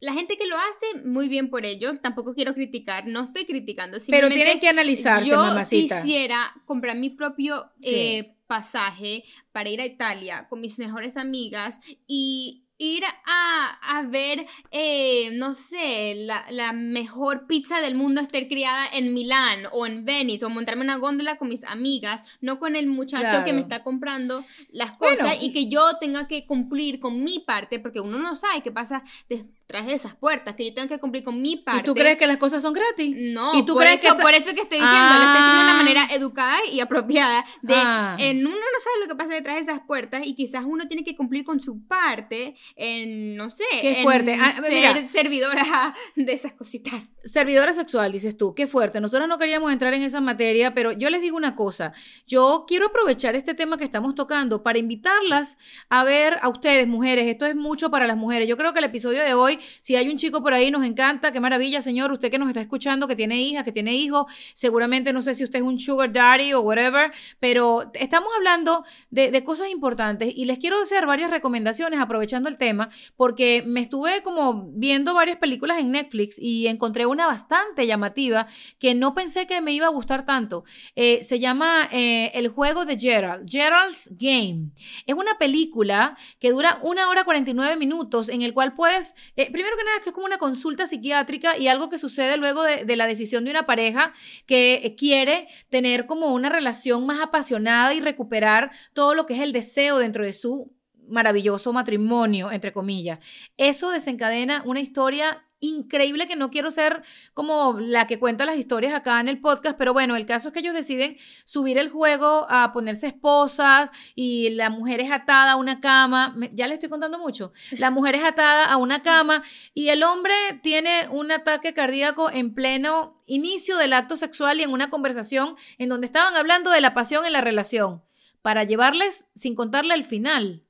la 0.00 0.14
gente 0.14 0.36
que 0.36 0.46
lo 0.46 0.56
hace, 0.56 1.06
muy 1.06 1.28
bien 1.28 1.50
por 1.50 1.66
ello. 1.66 1.98
Tampoco 2.00 2.34
quiero 2.34 2.54
criticar, 2.54 3.06
no 3.06 3.22
estoy 3.22 3.44
criticando. 3.44 3.98
Pero 4.08 4.28
tienen 4.28 4.58
que 4.58 4.68
analizarse, 4.68 5.28
yo 5.28 5.36
mamacita. 5.36 6.00
quisiera 6.00 6.54
comprar 6.64 6.96
mi 6.96 7.10
propio 7.10 7.70
eh, 7.82 8.34
pasaje 8.46 9.24
para 9.52 9.68
ir 9.68 9.80
a 9.80 9.86
Italia 9.86 10.46
con 10.48 10.60
mis 10.60 10.78
mejores 10.78 11.16
amigas 11.16 11.80
y 12.06 12.64
ir 12.78 13.04
a, 13.26 13.98
a 13.98 14.02
ver, 14.04 14.46
eh, 14.70 15.28
no 15.34 15.52
sé, 15.52 16.14
la, 16.16 16.46
la, 16.50 16.72
mejor 16.72 17.46
pizza 17.46 17.82
del 17.82 17.94
mundo 17.94 18.22
estar 18.22 18.48
criada 18.48 18.86
en 18.90 19.12
Milán 19.12 19.64
o 19.72 19.86
en 19.86 20.06
Venice 20.06 20.46
o 20.46 20.48
montarme 20.48 20.82
una 20.82 20.96
góndola 20.96 21.36
con 21.36 21.50
mis 21.50 21.62
amigas, 21.64 22.38
no 22.40 22.58
con 22.58 22.76
el 22.76 22.86
muchacho 22.86 23.44
que 23.44 23.52
me 23.52 23.60
está 23.60 23.82
comprando 23.82 24.42
las 24.70 24.92
cosas 24.92 25.42
y 25.42 25.52
que 25.52 25.68
yo 25.68 25.98
tenga 26.00 26.26
que 26.26 26.46
cumplir 26.46 27.00
con 27.00 27.22
mi 27.22 27.40
parte, 27.40 27.80
porque 27.80 28.00
uno 28.00 28.18
no 28.18 28.34
sabe 28.34 28.62
qué 28.62 28.72
pasa 28.72 29.04
detrás 29.28 29.59
de 29.70 29.94
esas 29.94 30.14
puertas, 30.14 30.54
que 30.54 30.66
yo 30.66 30.74
tengo 30.74 30.88
que 30.88 30.98
cumplir 30.98 31.24
con 31.24 31.40
mi 31.40 31.56
parte. 31.56 31.80
¿Y 31.80 31.84
tú 31.84 31.94
crees 31.94 32.16
que 32.16 32.26
las 32.26 32.36
cosas 32.36 32.62
son 32.62 32.72
gratis? 32.72 33.16
No, 33.16 33.54
¿Y 33.54 33.64
tú 33.64 33.74
por, 33.74 33.82
crees 33.82 34.02
eso, 34.02 34.16
que 34.16 34.22
por 34.22 34.34
eso 34.34 34.54
que 34.54 34.62
estoy 34.62 34.78
diciendo, 34.78 35.08
lo 35.08 35.26
estoy 35.26 35.40
diciendo 35.40 35.56
de 35.56 35.62
una 35.62 35.74
ah. 35.74 35.76
manera 35.76 36.06
educada 36.10 36.58
y 36.70 36.80
apropiada, 36.80 37.44
de 37.62 37.74
ah. 37.76 38.16
en 38.18 38.38
uno 38.38 38.56
no 38.56 38.80
sabe 38.80 38.96
lo 39.02 39.08
que 39.08 39.14
pasa 39.14 39.34
detrás 39.34 39.56
de 39.56 39.62
esas 39.62 39.80
puertas 39.80 40.22
y 40.26 40.34
quizás 40.34 40.64
uno 40.66 40.88
tiene 40.88 41.04
que 41.04 41.14
cumplir 41.14 41.44
con 41.44 41.60
su 41.60 41.86
parte 41.86 42.56
en, 42.76 43.36
no 43.36 43.50
sé, 43.50 43.64
Qué 43.80 44.00
fuerte. 44.02 44.36
Ah, 44.40 44.52
ser 44.52 45.08
servidora 45.08 45.94
de 46.16 46.32
esas 46.32 46.52
cositas. 46.52 46.94
Servidora 47.24 47.72
sexual, 47.72 48.12
dices 48.12 48.36
tú, 48.36 48.54
qué 48.54 48.66
fuerte. 48.66 49.00
Nosotros 49.00 49.28
no 49.28 49.38
queríamos 49.38 49.72
entrar 49.72 49.94
en 49.94 50.02
esa 50.02 50.20
materia, 50.20 50.74
pero 50.74 50.92
yo 50.92 51.10
les 51.10 51.20
digo 51.20 51.36
una 51.36 51.54
cosa, 51.54 51.92
yo 52.26 52.64
quiero 52.66 52.86
aprovechar 52.86 53.36
este 53.36 53.54
tema 53.54 53.76
que 53.76 53.84
estamos 53.84 54.14
tocando 54.14 54.62
para 54.62 54.78
invitarlas 54.78 55.56
a 55.88 56.04
ver 56.04 56.38
a 56.42 56.48
ustedes, 56.48 56.88
mujeres, 56.88 57.28
esto 57.28 57.46
es 57.46 57.54
mucho 57.54 57.90
para 57.90 58.06
las 58.06 58.16
mujeres. 58.16 58.48
Yo 58.48 58.56
creo 58.56 58.72
que 58.72 58.78
el 58.78 58.86
episodio 58.86 59.22
de 59.22 59.34
hoy 59.34 59.59
Si 59.80 59.96
hay 59.96 60.08
un 60.08 60.16
chico 60.16 60.42
por 60.42 60.54
ahí, 60.54 60.70
nos 60.70 60.84
encanta, 60.84 61.32
qué 61.32 61.40
maravilla, 61.40 61.82
señor, 61.82 62.12
usted 62.12 62.30
que 62.30 62.38
nos 62.38 62.48
está 62.48 62.60
escuchando, 62.60 63.06
que 63.06 63.16
tiene 63.16 63.40
hijas, 63.40 63.64
que 63.64 63.72
tiene 63.72 63.94
hijos, 63.94 64.26
seguramente 64.54 65.12
no 65.12 65.22
sé 65.22 65.34
si 65.34 65.44
usted 65.44 65.60
es 65.60 65.64
un 65.64 65.78
sugar 65.78 66.12
daddy 66.12 66.52
o 66.52 66.60
whatever, 66.60 67.12
pero 67.38 67.90
estamos 67.94 68.30
hablando 68.36 68.84
de, 69.10 69.30
de 69.30 69.44
cosas 69.44 69.70
importantes 69.70 70.32
y 70.34 70.44
les 70.44 70.58
quiero 70.58 70.80
hacer 70.80 71.06
varias 71.06 71.30
recomendaciones 71.30 72.00
aprovechando 72.00 72.48
el 72.48 72.58
tema, 72.58 72.90
porque 73.16 73.62
me 73.66 73.80
estuve 73.80 74.22
como 74.22 74.70
viendo 74.72 75.14
varias 75.14 75.36
películas 75.36 75.78
en 75.78 75.90
Netflix 75.90 76.36
y 76.38 76.66
encontré 76.66 77.06
una 77.06 77.26
bastante 77.26 77.86
llamativa 77.86 78.46
que 78.78 78.94
no 78.94 79.14
pensé 79.14 79.46
que 79.46 79.60
me 79.60 79.72
iba 79.72 79.86
a 79.86 79.90
gustar 79.90 80.24
tanto. 80.26 80.64
Eh, 80.96 81.22
se 81.22 81.38
llama 81.38 81.88
eh, 81.92 82.30
El 82.34 82.48
juego 82.48 82.84
de 82.84 82.98
Gerald, 82.98 83.48
Gerald's 83.48 84.08
Game. 84.12 84.70
Es 85.06 85.14
una 85.14 85.38
película 85.38 86.16
que 86.38 86.50
dura 86.50 86.78
una 86.82 87.08
hora 87.08 87.24
49 87.24 87.76
minutos 87.76 88.28
en 88.28 88.42
el 88.42 88.54
cual 88.54 88.74
puedes, 88.74 89.14
eh, 89.36 89.49
primero 89.50 89.76
que 89.76 89.84
nada, 89.84 89.96
es 89.98 90.02
que 90.02 90.10
es 90.10 90.14
como 90.14 90.26
una 90.26 90.38
consulta 90.38 90.86
psiquiátrica 90.86 91.56
y 91.58 91.68
algo 91.68 91.88
que 91.88 91.98
sucede 91.98 92.36
luego 92.36 92.62
de, 92.62 92.84
de 92.84 92.96
la 92.96 93.06
decisión 93.06 93.44
de 93.44 93.50
una 93.50 93.66
pareja 93.66 94.12
que 94.46 94.94
quiere 94.98 95.48
tener 95.68 96.06
como 96.06 96.28
una 96.28 96.48
relación 96.48 97.06
más 97.06 97.20
apasionada 97.20 97.94
y 97.94 98.00
recuperar 98.00 98.70
todo 98.92 99.14
lo 99.14 99.26
que 99.26 99.34
es 99.34 99.40
el 99.40 99.52
deseo 99.52 99.98
dentro 99.98 100.24
de 100.24 100.32
su 100.32 100.72
maravilloso 101.10 101.72
matrimonio, 101.72 102.50
entre 102.52 102.72
comillas. 102.72 103.18
Eso 103.56 103.90
desencadena 103.90 104.62
una 104.64 104.80
historia 104.80 105.44
increíble 105.60 106.26
que 106.26 106.36
no 106.36 106.50
quiero 106.50 106.70
ser 106.70 107.02
como 107.34 107.78
la 107.78 108.06
que 108.06 108.18
cuenta 108.18 108.44
las 108.44 108.56
historias 108.56 108.94
acá 108.94 109.20
en 109.20 109.28
el 109.28 109.40
podcast, 109.40 109.76
pero 109.78 109.92
bueno, 109.92 110.16
el 110.16 110.26
caso 110.26 110.48
es 110.48 110.54
que 110.54 110.60
ellos 110.60 110.74
deciden 110.74 111.16
subir 111.44 111.78
el 111.78 111.90
juego 111.90 112.46
a 112.48 112.72
ponerse 112.72 113.08
esposas 113.08 113.90
y 114.14 114.50
la 114.50 114.70
mujer 114.70 115.00
es 115.00 115.10
atada 115.10 115.52
a 115.52 115.56
una 115.56 115.80
cama, 115.80 116.34
ya 116.52 116.66
le 116.66 116.74
estoy 116.74 116.88
contando 116.88 117.18
mucho, 117.18 117.52
la 117.72 117.90
mujer 117.90 118.14
es 118.14 118.24
atada 118.24 118.64
a 118.64 118.76
una 118.78 119.02
cama 119.02 119.42
y 119.74 119.88
el 119.88 120.02
hombre 120.02 120.34
tiene 120.62 121.08
un 121.10 121.30
ataque 121.30 121.74
cardíaco 121.74 122.30
en 122.30 122.54
pleno 122.54 123.22
inicio 123.26 123.76
del 123.76 123.92
acto 123.92 124.16
sexual 124.16 124.60
y 124.60 124.62
en 124.62 124.72
una 124.72 124.90
conversación 124.90 125.56
en 125.78 125.88
donde 125.90 126.06
estaban 126.06 126.34
hablando 126.34 126.70
de 126.70 126.80
la 126.80 126.94
pasión 126.94 127.26
en 127.26 127.32
la 127.32 127.42
relación, 127.42 128.02
para 128.42 128.64
llevarles 128.64 129.28
sin 129.34 129.54
contarle 129.54 129.94
el 129.94 130.04
final. 130.04 130.64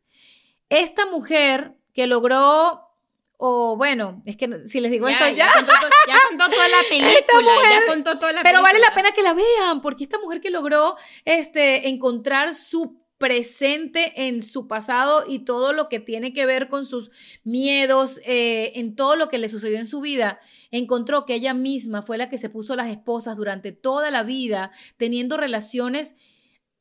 Esta 0.69 1.07
mujer 1.07 1.77
que 1.95 2.07
logró 2.07 2.90
o 3.43 3.75
bueno, 3.75 4.23
es 4.27 4.37
que 4.37 4.67
si 4.67 4.81
les 4.81 4.91
digo 4.91 5.09
esto 5.09 5.27
ya. 5.29 5.35
Ya 5.35 5.49
contó, 5.55 5.73
ya 6.07 6.17
contó 6.29 6.51
toda 6.51 6.69
la 6.69 6.83
película, 6.91 7.53
ya 7.71 7.87
contó 7.87 8.19
toda 8.19 8.33
la 8.33 8.43
Pero 8.43 8.59
película. 8.59 8.61
vale 8.61 8.79
la 8.81 8.95
pena 8.95 9.13
que 9.13 9.23
la 9.23 9.33
vean, 9.33 9.81
porque 9.81 10.05
esta 10.05 10.19
mujer 10.19 10.43
que 10.43 10.51
logró 10.51 10.97
este, 11.25 11.89
encontrar 11.89 12.55
su 12.55 13.01
presente 13.17 14.27
en 14.29 14.43
su 14.43 14.69
pasado 14.69 15.25
y 15.27 15.41
todo 15.41 15.73
lo 15.73 15.89
que 15.89 16.01
tiene 16.01 16.35
que 16.35 16.45
ver 16.45 16.69
con 16.69 16.85
sus 16.85 17.11
miedos, 17.43 18.21
eh, 18.27 18.73
en 18.75 18.95
todo 18.95 19.17
lo 19.17 19.29
que 19.29 19.39
le 19.39 19.49
sucedió 19.49 19.79
en 19.79 19.87
su 19.87 20.03
vida, 20.03 20.39
encontró 20.71 21.25
que 21.25 21.35
ella 21.35 21.55
misma 21.55 22.03
fue 22.03 22.19
la 22.19 22.29
que 22.29 22.37
se 22.37 22.51
puso 22.51 22.77
las 22.77 22.89
esposas 22.89 23.39
durante 23.39 23.73
toda 23.73 24.11
la 24.11 24.23
vida, 24.23 24.71
teniendo 24.99 25.39
relaciones 25.39 26.15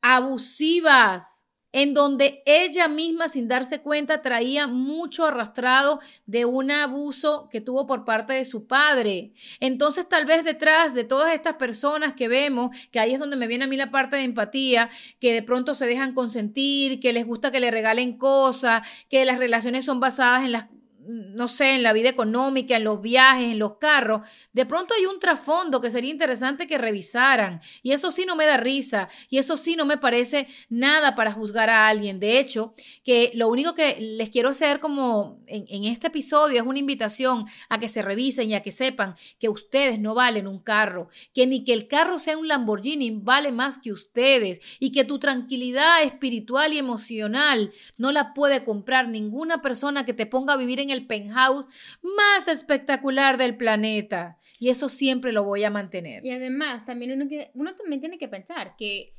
abusivas 0.02 1.46
en 1.72 1.94
donde 1.94 2.42
ella 2.46 2.88
misma 2.88 3.28
sin 3.28 3.48
darse 3.48 3.80
cuenta 3.80 4.22
traía 4.22 4.66
mucho 4.66 5.24
arrastrado 5.24 6.00
de 6.26 6.44
un 6.44 6.70
abuso 6.70 7.48
que 7.50 7.60
tuvo 7.60 7.86
por 7.86 8.04
parte 8.04 8.32
de 8.32 8.44
su 8.44 8.66
padre. 8.66 9.32
Entonces 9.60 10.08
tal 10.08 10.26
vez 10.26 10.44
detrás 10.44 10.94
de 10.94 11.04
todas 11.04 11.34
estas 11.34 11.56
personas 11.56 12.14
que 12.14 12.28
vemos, 12.28 12.76
que 12.90 13.00
ahí 13.00 13.14
es 13.14 13.20
donde 13.20 13.36
me 13.36 13.46
viene 13.46 13.64
a 13.64 13.68
mí 13.68 13.76
la 13.76 13.90
parte 13.90 14.16
de 14.16 14.22
empatía, 14.22 14.90
que 15.20 15.32
de 15.32 15.42
pronto 15.42 15.74
se 15.74 15.86
dejan 15.86 16.14
consentir, 16.14 17.00
que 17.00 17.12
les 17.12 17.26
gusta 17.26 17.50
que 17.50 17.60
le 17.60 17.70
regalen 17.70 18.16
cosas, 18.16 18.86
que 19.08 19.24
las 19.24 19.38
relaciones 19.38 19.84
son 19.84 20.00
basadas 20.00 20.44
en 20.44 20.52
las 20.52 20.68
no 21.06 21.48
sé, 21.48 21.74
en 21.74 21.82
la 21.82 21.92
vida 21.92 22.08
económica, 22.08 22.76
en 22.76 22.84
los 22.84 23.00
viajes, 23.00 23.52
en 23.52 23.58
los 23.58 23.78
carros, 23.78 24.22
de 24.52 24.66
pronto 24.66 24.94
hay 24.94 25.06
un 25.06 25.18
trasfondo 25.18 25.80
que 25.80 25.90
sería 25.90 26.10
interesante 26.10 26.66
que 26.66 26.78
revisaran. 26.78 27.60
Y 27.82 27.92
eso 27.92 28.12
sí 28.12 28.24
no 28.26 28.36
me 28.36 28.46
da 28.46 28.56
risa, 28.56 29.08
y 29.28 29.38
eso 29.38 29.56
sí 29.56 29.76
no 29.76 29.86
me 29.86 29.98
parece 29.98 30.46
nada 30.68 31.14
para 31.14 31.32
juzgar 31.32 31.70
a 31.70 31.88
alguien. 31.88 32.20
De 32.20 32.38
hecho, 32.38 32.74
que 33.04 33.30
lo 33.34 33.48
único 33.48 33.74
que 33.74 33.98
les 34.00 34.30
quiero 34.30 34.50
hacer 34.50 34.80
como 34.80 35.42
en, 35.46 35.64
en 35.68 35.84
este 35.84 36.08
episodio 36.08 36.60
es 36.60 36.66
una 36.66 36.78
invitación 36.78 37.46
a 37.68 37.78
que 37.78 37.88
se 37.88 38.02
revisen 38.02 38.50
y 38.50 38.54
a 38.54 38.62
que 38.62 38.70
sepan 38.70 39.16
que 39.38 39.48
ustedes 39.48 39.98
no 39.98 40.14
valen 40.14 40.46
un 40.46 40.58
carro, 40.58 41.08
que 41.34 41.46
ni 41.46 41.64
que 41.64 41.72
el 41.72 41.88
carro 41.88 42.18
sea 42.18 42.36
un 42.36 42.48
Lamborghini 42.48 43.10
vale 43.10 43.52
más 43.52 43.78
que 43.78 43.92
ustedes, 43.92 44.60
y 44.78 44.92
que 44.92 45.04
tu 45.04 45.18
tranquilidad 45.18 46.02
espiritual 46.02 46.72
y 46.72 46.78
emocional 46.78 47.72
no 47.96 48.12
la 48.12 48.34
puede 48.34 48.64
comprar 48.64 49.08
ninguna 49.08 49.62
persona 49.62 50.04
que 50.04 50.14
te 50.14 50.26
ponga 50.26 50.54
a 50.54 50.56
vivir 50.56 50.80
en 50.80 50.89
el 50.90 51.06
penthouse 51.06 51.66
más 52.02 52.48
espectacular 52.48 53.36
del 53.36 53.56
planeta. 53.56 54.38
Y 54.58 54.68
eso 54.68 54.88
siempre 54.88 55.32
lo 55.32 55.44
voy 55.44 55.64
a 55.64 55.70
mantener. 55.70 56.24
Y 56.24 56.30
además, 56.30 56.84
también 56.84 57.12
uno, 57.12 57.28
que, 57.28 57.50
uno 57.54 57.74
también 57.74 58.00
tiene 58.00 58.18
que 58.18 58.28
pensar 58.28 58.76
que 58.76 59.16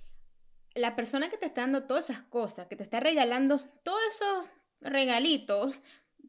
la 0.76 0.96
persona 0.96 1.30
que 1.30 1.38
te 1.38 1.46
está 1.46 1.62
dando 1.62 1.84
todas 1.84 2.10
esas 2.10 2.24
cosas, 2.24 2.68
que 2.68 2.76
te 2.76 2.84
está 2.84 3.00
regalando 3.00 3.60
todos 3.84 4.00
esos 4.10 4.50
regalitos, 4.80 5.82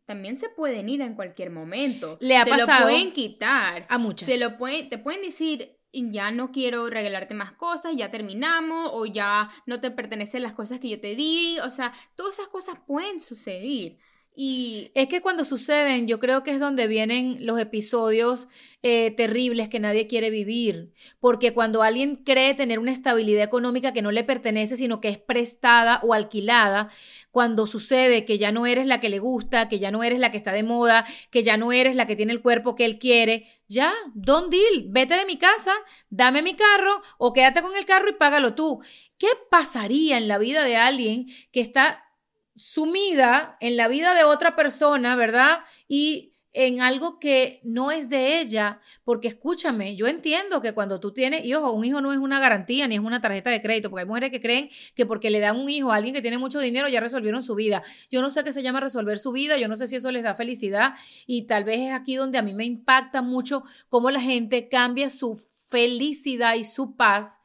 también 0.04 0.36
se 0.36 0.48
pueden 0.48 0.88
ir 0.88 1.00
en 1.00 1.14
cualquier 1.14 1.50
momento. 1.50 2.18
Le 2.20 2.36
ha 2.36 2.44
te 2.44 2.50
pasado 2.50 2.80
lo 2.80 2.86
pueden 2.86 3.12
quitar. 3.12 3.86
a 3.88 3.98
muchas. 3.98 4.28
Te, 4.28 4.38
lo 4.38 4.58
pueden, 4.58 4.88
te 4.88 4.98
pueden 4.98 5.22
decir, 5.22 5.78
ya 5.92 6.30
no 6.30 6.52
quiero 6.52 6.88
regalarte 6.88 7.34
más 7.34 7.52
cosas, 7.52 7.94
ya 7.94 8.10
terminamos, 8.10 8.90
o 8.92 9.06
ya 9.06 9.50
no 9.66 9.80
te 9.80 9.90
pertenecen 9.90 10.42
las 10.42 10.52
cosas 10.52 10.80
que 10.80 10.88
yo 10.88 11.00
te 11.00 11.14
di. 11.14 11.58
O 11.60 11.70
sea, 11.70 11.92
todas 12.14 12.38
esas 12.38 12.48
cosas 12.48 12.76
pueden 12.86 13.20
suceder. 13.20 13.96
Y 14.34 14.90
Es 14.94 15.08
que 15.08 15.20
cuando 15.20 15.44
suceden, 15.44 16.06
yo 16.06 16.18
creo 16.18 16.42
que 16.42 16.52
es 16.52 16.60
donde 16.60 16.86
vienen 16.86 17.44
los 17.44 17.60
episodios 17.60 18.48
eh, 18.82 19.10
terribles 19.10 19.68
que 19.68 19.78
nadie 19.78 20.06
quiere 20.06 20.30
vivir. 20.30 20.94
Porque 21.20 21.52
cuando 21.52 21.82
alguien 21.82 22.16
cree 22.16 22.54
tener 22.54 22.78
una 22.78 22.92
estabilidad 22.92 23.44
económica 23.44 23.92
que 23.92 24.00
no 24.00 24.10
le 24.10 24.24
pertenece, 24.24 24.78
sino 24.78 25.02
que 25.02 25.10
es 25.10 25.18
prestada 25.18 26.00
o 26.02 26.14
alquilada, 26.14 26.88
cuando 27.30 27.66
sucede 27.66 28.24
que 28.24 28.38
ya 28.38 28.52
no 28.52 28.64
eres 28.64 28.86
la 28.86 29.00
que 29.00 29.10
le 29.10 29.18
gusta, 29.18 29.68
que 29.68 29.78
ya 29.78 29.90
no 29.90 30.02
eres 30.02 30.18
la 30.18 30.30
que 30.30 30.38
está 30.38 30.52
de 30.52 30.62
moda, 30.62 31.04
que 31.30 31.42
ya 31.42 31.58
no 31.58 31.70
eres 31.70 31.94
la 31.94 32.06
que 32.06 32.16
tiene 32.16 32.32
el 32.32 32.40
cuerpo 32.40 32.74
que 32.74 32.86
él 32.86 32.98
quiere, 32.98 33.46
ya, 33.68 33.92
don't 34.14 34.50
deal, 34.50 34.86
vete 34.88 35.14
de 35.14 35.26
mi 35.26 35.36
casa, 35.36 35.72
dame 36.08 36.40
mi 36.40 36.54
carro 36.54 37.02
o 37.18 37.34
quédate 37.34 37.60
con 37.60 37.76
el 37.76 37.84
carro 37.84 38.08
y 38.08 38.14
págalo 38.14 38.54
tú. 38.54 38.80
¿Qué 39.18 39.28
pasaría 39.50 40.16
en 40.16 40.26
la 40.26 40.38
vida 40.38 40.64
de 40.64 40.76
alguien 40.76 41.26
que 41.52 41.60
está 41.60 42.11
sumida 42.54 43.56
en 43.60 43.76
la 43.76 43.88
vida 43.88 44.14
de 44.14 44.24
otra 44.24 44.56
persona, 44.56 45.16
¿verdad? 45.16 45.60
Y 45.88 46.32
en 46.54 46.82
algo 46.82 47.18
que 47.18 47.60
no 47.64 47.90
es 47.90 48.08
de 48.08 48.40
ella, 48.40 48.80
porque 49.04 49.28
escúchame, 49.28 49.96
yo 49.96 50.06
entiendo 50.06 50.60
que 50.60 50.72
cuando 50.74 51.00
tú 51.00 51.12
tienes 51.12 51.44
hijos, 51.44 51.72
un 51.72 51.84
hijo 51.84 52.00
no 52.00 52.12
es 52.12 52.18
una 52.18 52.40
garantía 52.40 52.86
ni 52.86 52.96
es 52.96 53.00
una 53.00 53.20
tarjeta 53.20 53.50
de 53.50 53.62
crédito, 53.62 53.88
porque 53.88 54.02
hay 54.02 54.06
mujeres 54.06 54.30
que 54.30 54.40
creen 54.40 54.68
que 54.94 55.06
porque 55.06 55.30
le 55.30 55.40
dan 55.40 55.58
un 55.58 55.70
hijo 55.70 55.92
a 55.92 55.96
alguien 55.96 56.14
que 56.14 56.20
tiene 56.20 56.38
mucho 56.38 56.60
dinero 56.60 56.88
ya 56.88 57.00
resolvieron 57.00 57.42
su 57.42 57.54
vida. 57.54 57.82
Yo 58.10 58.20
no 58.20 58.28
sé 58.28 58.44
qué 58.44 58.52
se 58.52 58.62
llama 58.62 58.80
resolver 58.80 59.18
su 59.18 59.32
vida, 59.32 59.56
yo 59.56 59.68
no 59.68 59.76
sé 59.76 59.88
si 59.88 59.96
eso 59.96 60.12
les 60.12 60.22
da 60.22 60.34
felicidad 60.34 60.94
y 61.26 61.46
tal 61.46 61.64
vez 61.64 61.80
es 61.80 61.92
aquí 61.92 62.16
donde 62.16 62.38
a 62.38 62.42
mí 62.42 62.52
me 62.52 62.66
impacta 62.66 63.22
mucho 63.22 63.64
cómo 63.88 64.10
la 64.10 64.20
gente 64.20 64.68
cambia 64.68 65.08
su 65.08 65.36
felicidad 65.70 66.54
y 66.56 66.64
su 66.64 66.96
paz 66.96 67.40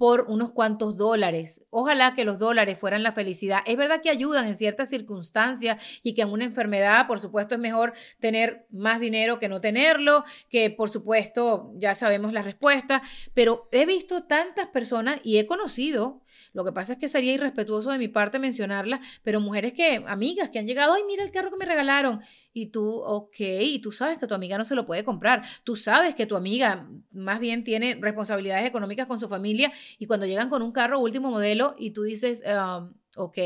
por 0.00 0.24
unos 0.28 0.52
cuantos 0.52 0.96
dólares. 0.96 1.60
Ojalá 1.68 2.14
que 2.14 2.24
los 2.24 2.38
dólares 2.38 2.78
fueran 2.78 3.02
la 3.02 3.12
felicidad. 3.12 3.60
Es 3.66 3.76
verdad 3.76 4.00
que 4.00 4.08
ayudan 4.08 4.46
en 4.46 4.56
ciertas 4.56 4.88
circunstancias 4.88 5.76
y 6.02 6.14
que 6.14 6.22
en 6.22 6.30
una 6.30 6.46
enfermedad, 6.46 7.06
por 7.06 7.20
supuesto, 7.20 7.54
es 7.54 7.60
mejor 7.60 7.92
tener 8.18 8.64
más 8.70 8.98
dinero 8.98 9.38
que 9.38 9.50
no 9.50 9.60
tenerlo, 9.60 10.24
que 10.48 10.70
por 10.70 10.88
supuesto 10.88 11.70
ya 11.74 11.94
sabemos 11.94 12.32
la 12.32 12.40
respuesta, 12.40 13.02
pero 13.34 13.68
he 13.72 13.84
visto 13.84 14.22
tantas 14.22 14.68
personas 14.68 15.20
y 15.22 15.36
he 15.36 15.44
conocido, 15.44 16.22
lo 16.52 16.64
que 16.64 16.72
pasa 16.72 16.94
es 16.94 16.98
que 16.98 17.08
sería 17.08 17.32
irrespetuoso 17.32 17.90
de 17.90 17.98
mi 17.98 18.08
parte 18.08 18.38
mencionarlas, 18.38 19.00
pero 19.22 19.40
mujeres 19.40 19.72
que, 19.72 20.02
amigas 20.06 20.50
que 20.50 20.58
han 20.58 20.66
llegado, 20.66 20.94
ay, 20.94 21.02
mira 21.06 21.22
el 21.22 21.30
carro 21.30 21.50
que 21.50 21.56
me 21.56 21.64
regalaron. 21.64 22.20
Y 22.52 22.66
tú, 22.66 23.00
ok, 23.00 23.40
y 23.40 23.78
tú 23.80 23.92
sabes 23.92 24.18
que 24.18 24.26
tu 24.26 24.34
amiga 24.34 24.58
no 24.58 24.64
se 24.64 24.74
lo 24.74 24.86
puede 24.86 25.04
comprar. 25.04 25.42
Tú 25.64 25.76
sabes 25.76 26.14
que 26.14 26.26
tu 26.26 26.36
amiga 26.36 26.88
más 27.12 27.40
bien 27.40 27.64
tiene 27.64 27.98
responsabilidades 28.00 28.66
económicas 28.66 29.06
con 29.06 29.20
su 29.20 29.28
familia 29.28 29.72
y 29.98 30.06
cuando 30.06 30.26
llegan 30.26 30.48
con 30.48 30.62
un 30.62 30.72
carro 30.72 31.00
último 31.00 31.30
modelo 31.30 31.74
y 31.78 31.92
tú 31.92 32.02
dices, 32.02 32.42
um, 32.46 32.92
ok, 33.16 33.38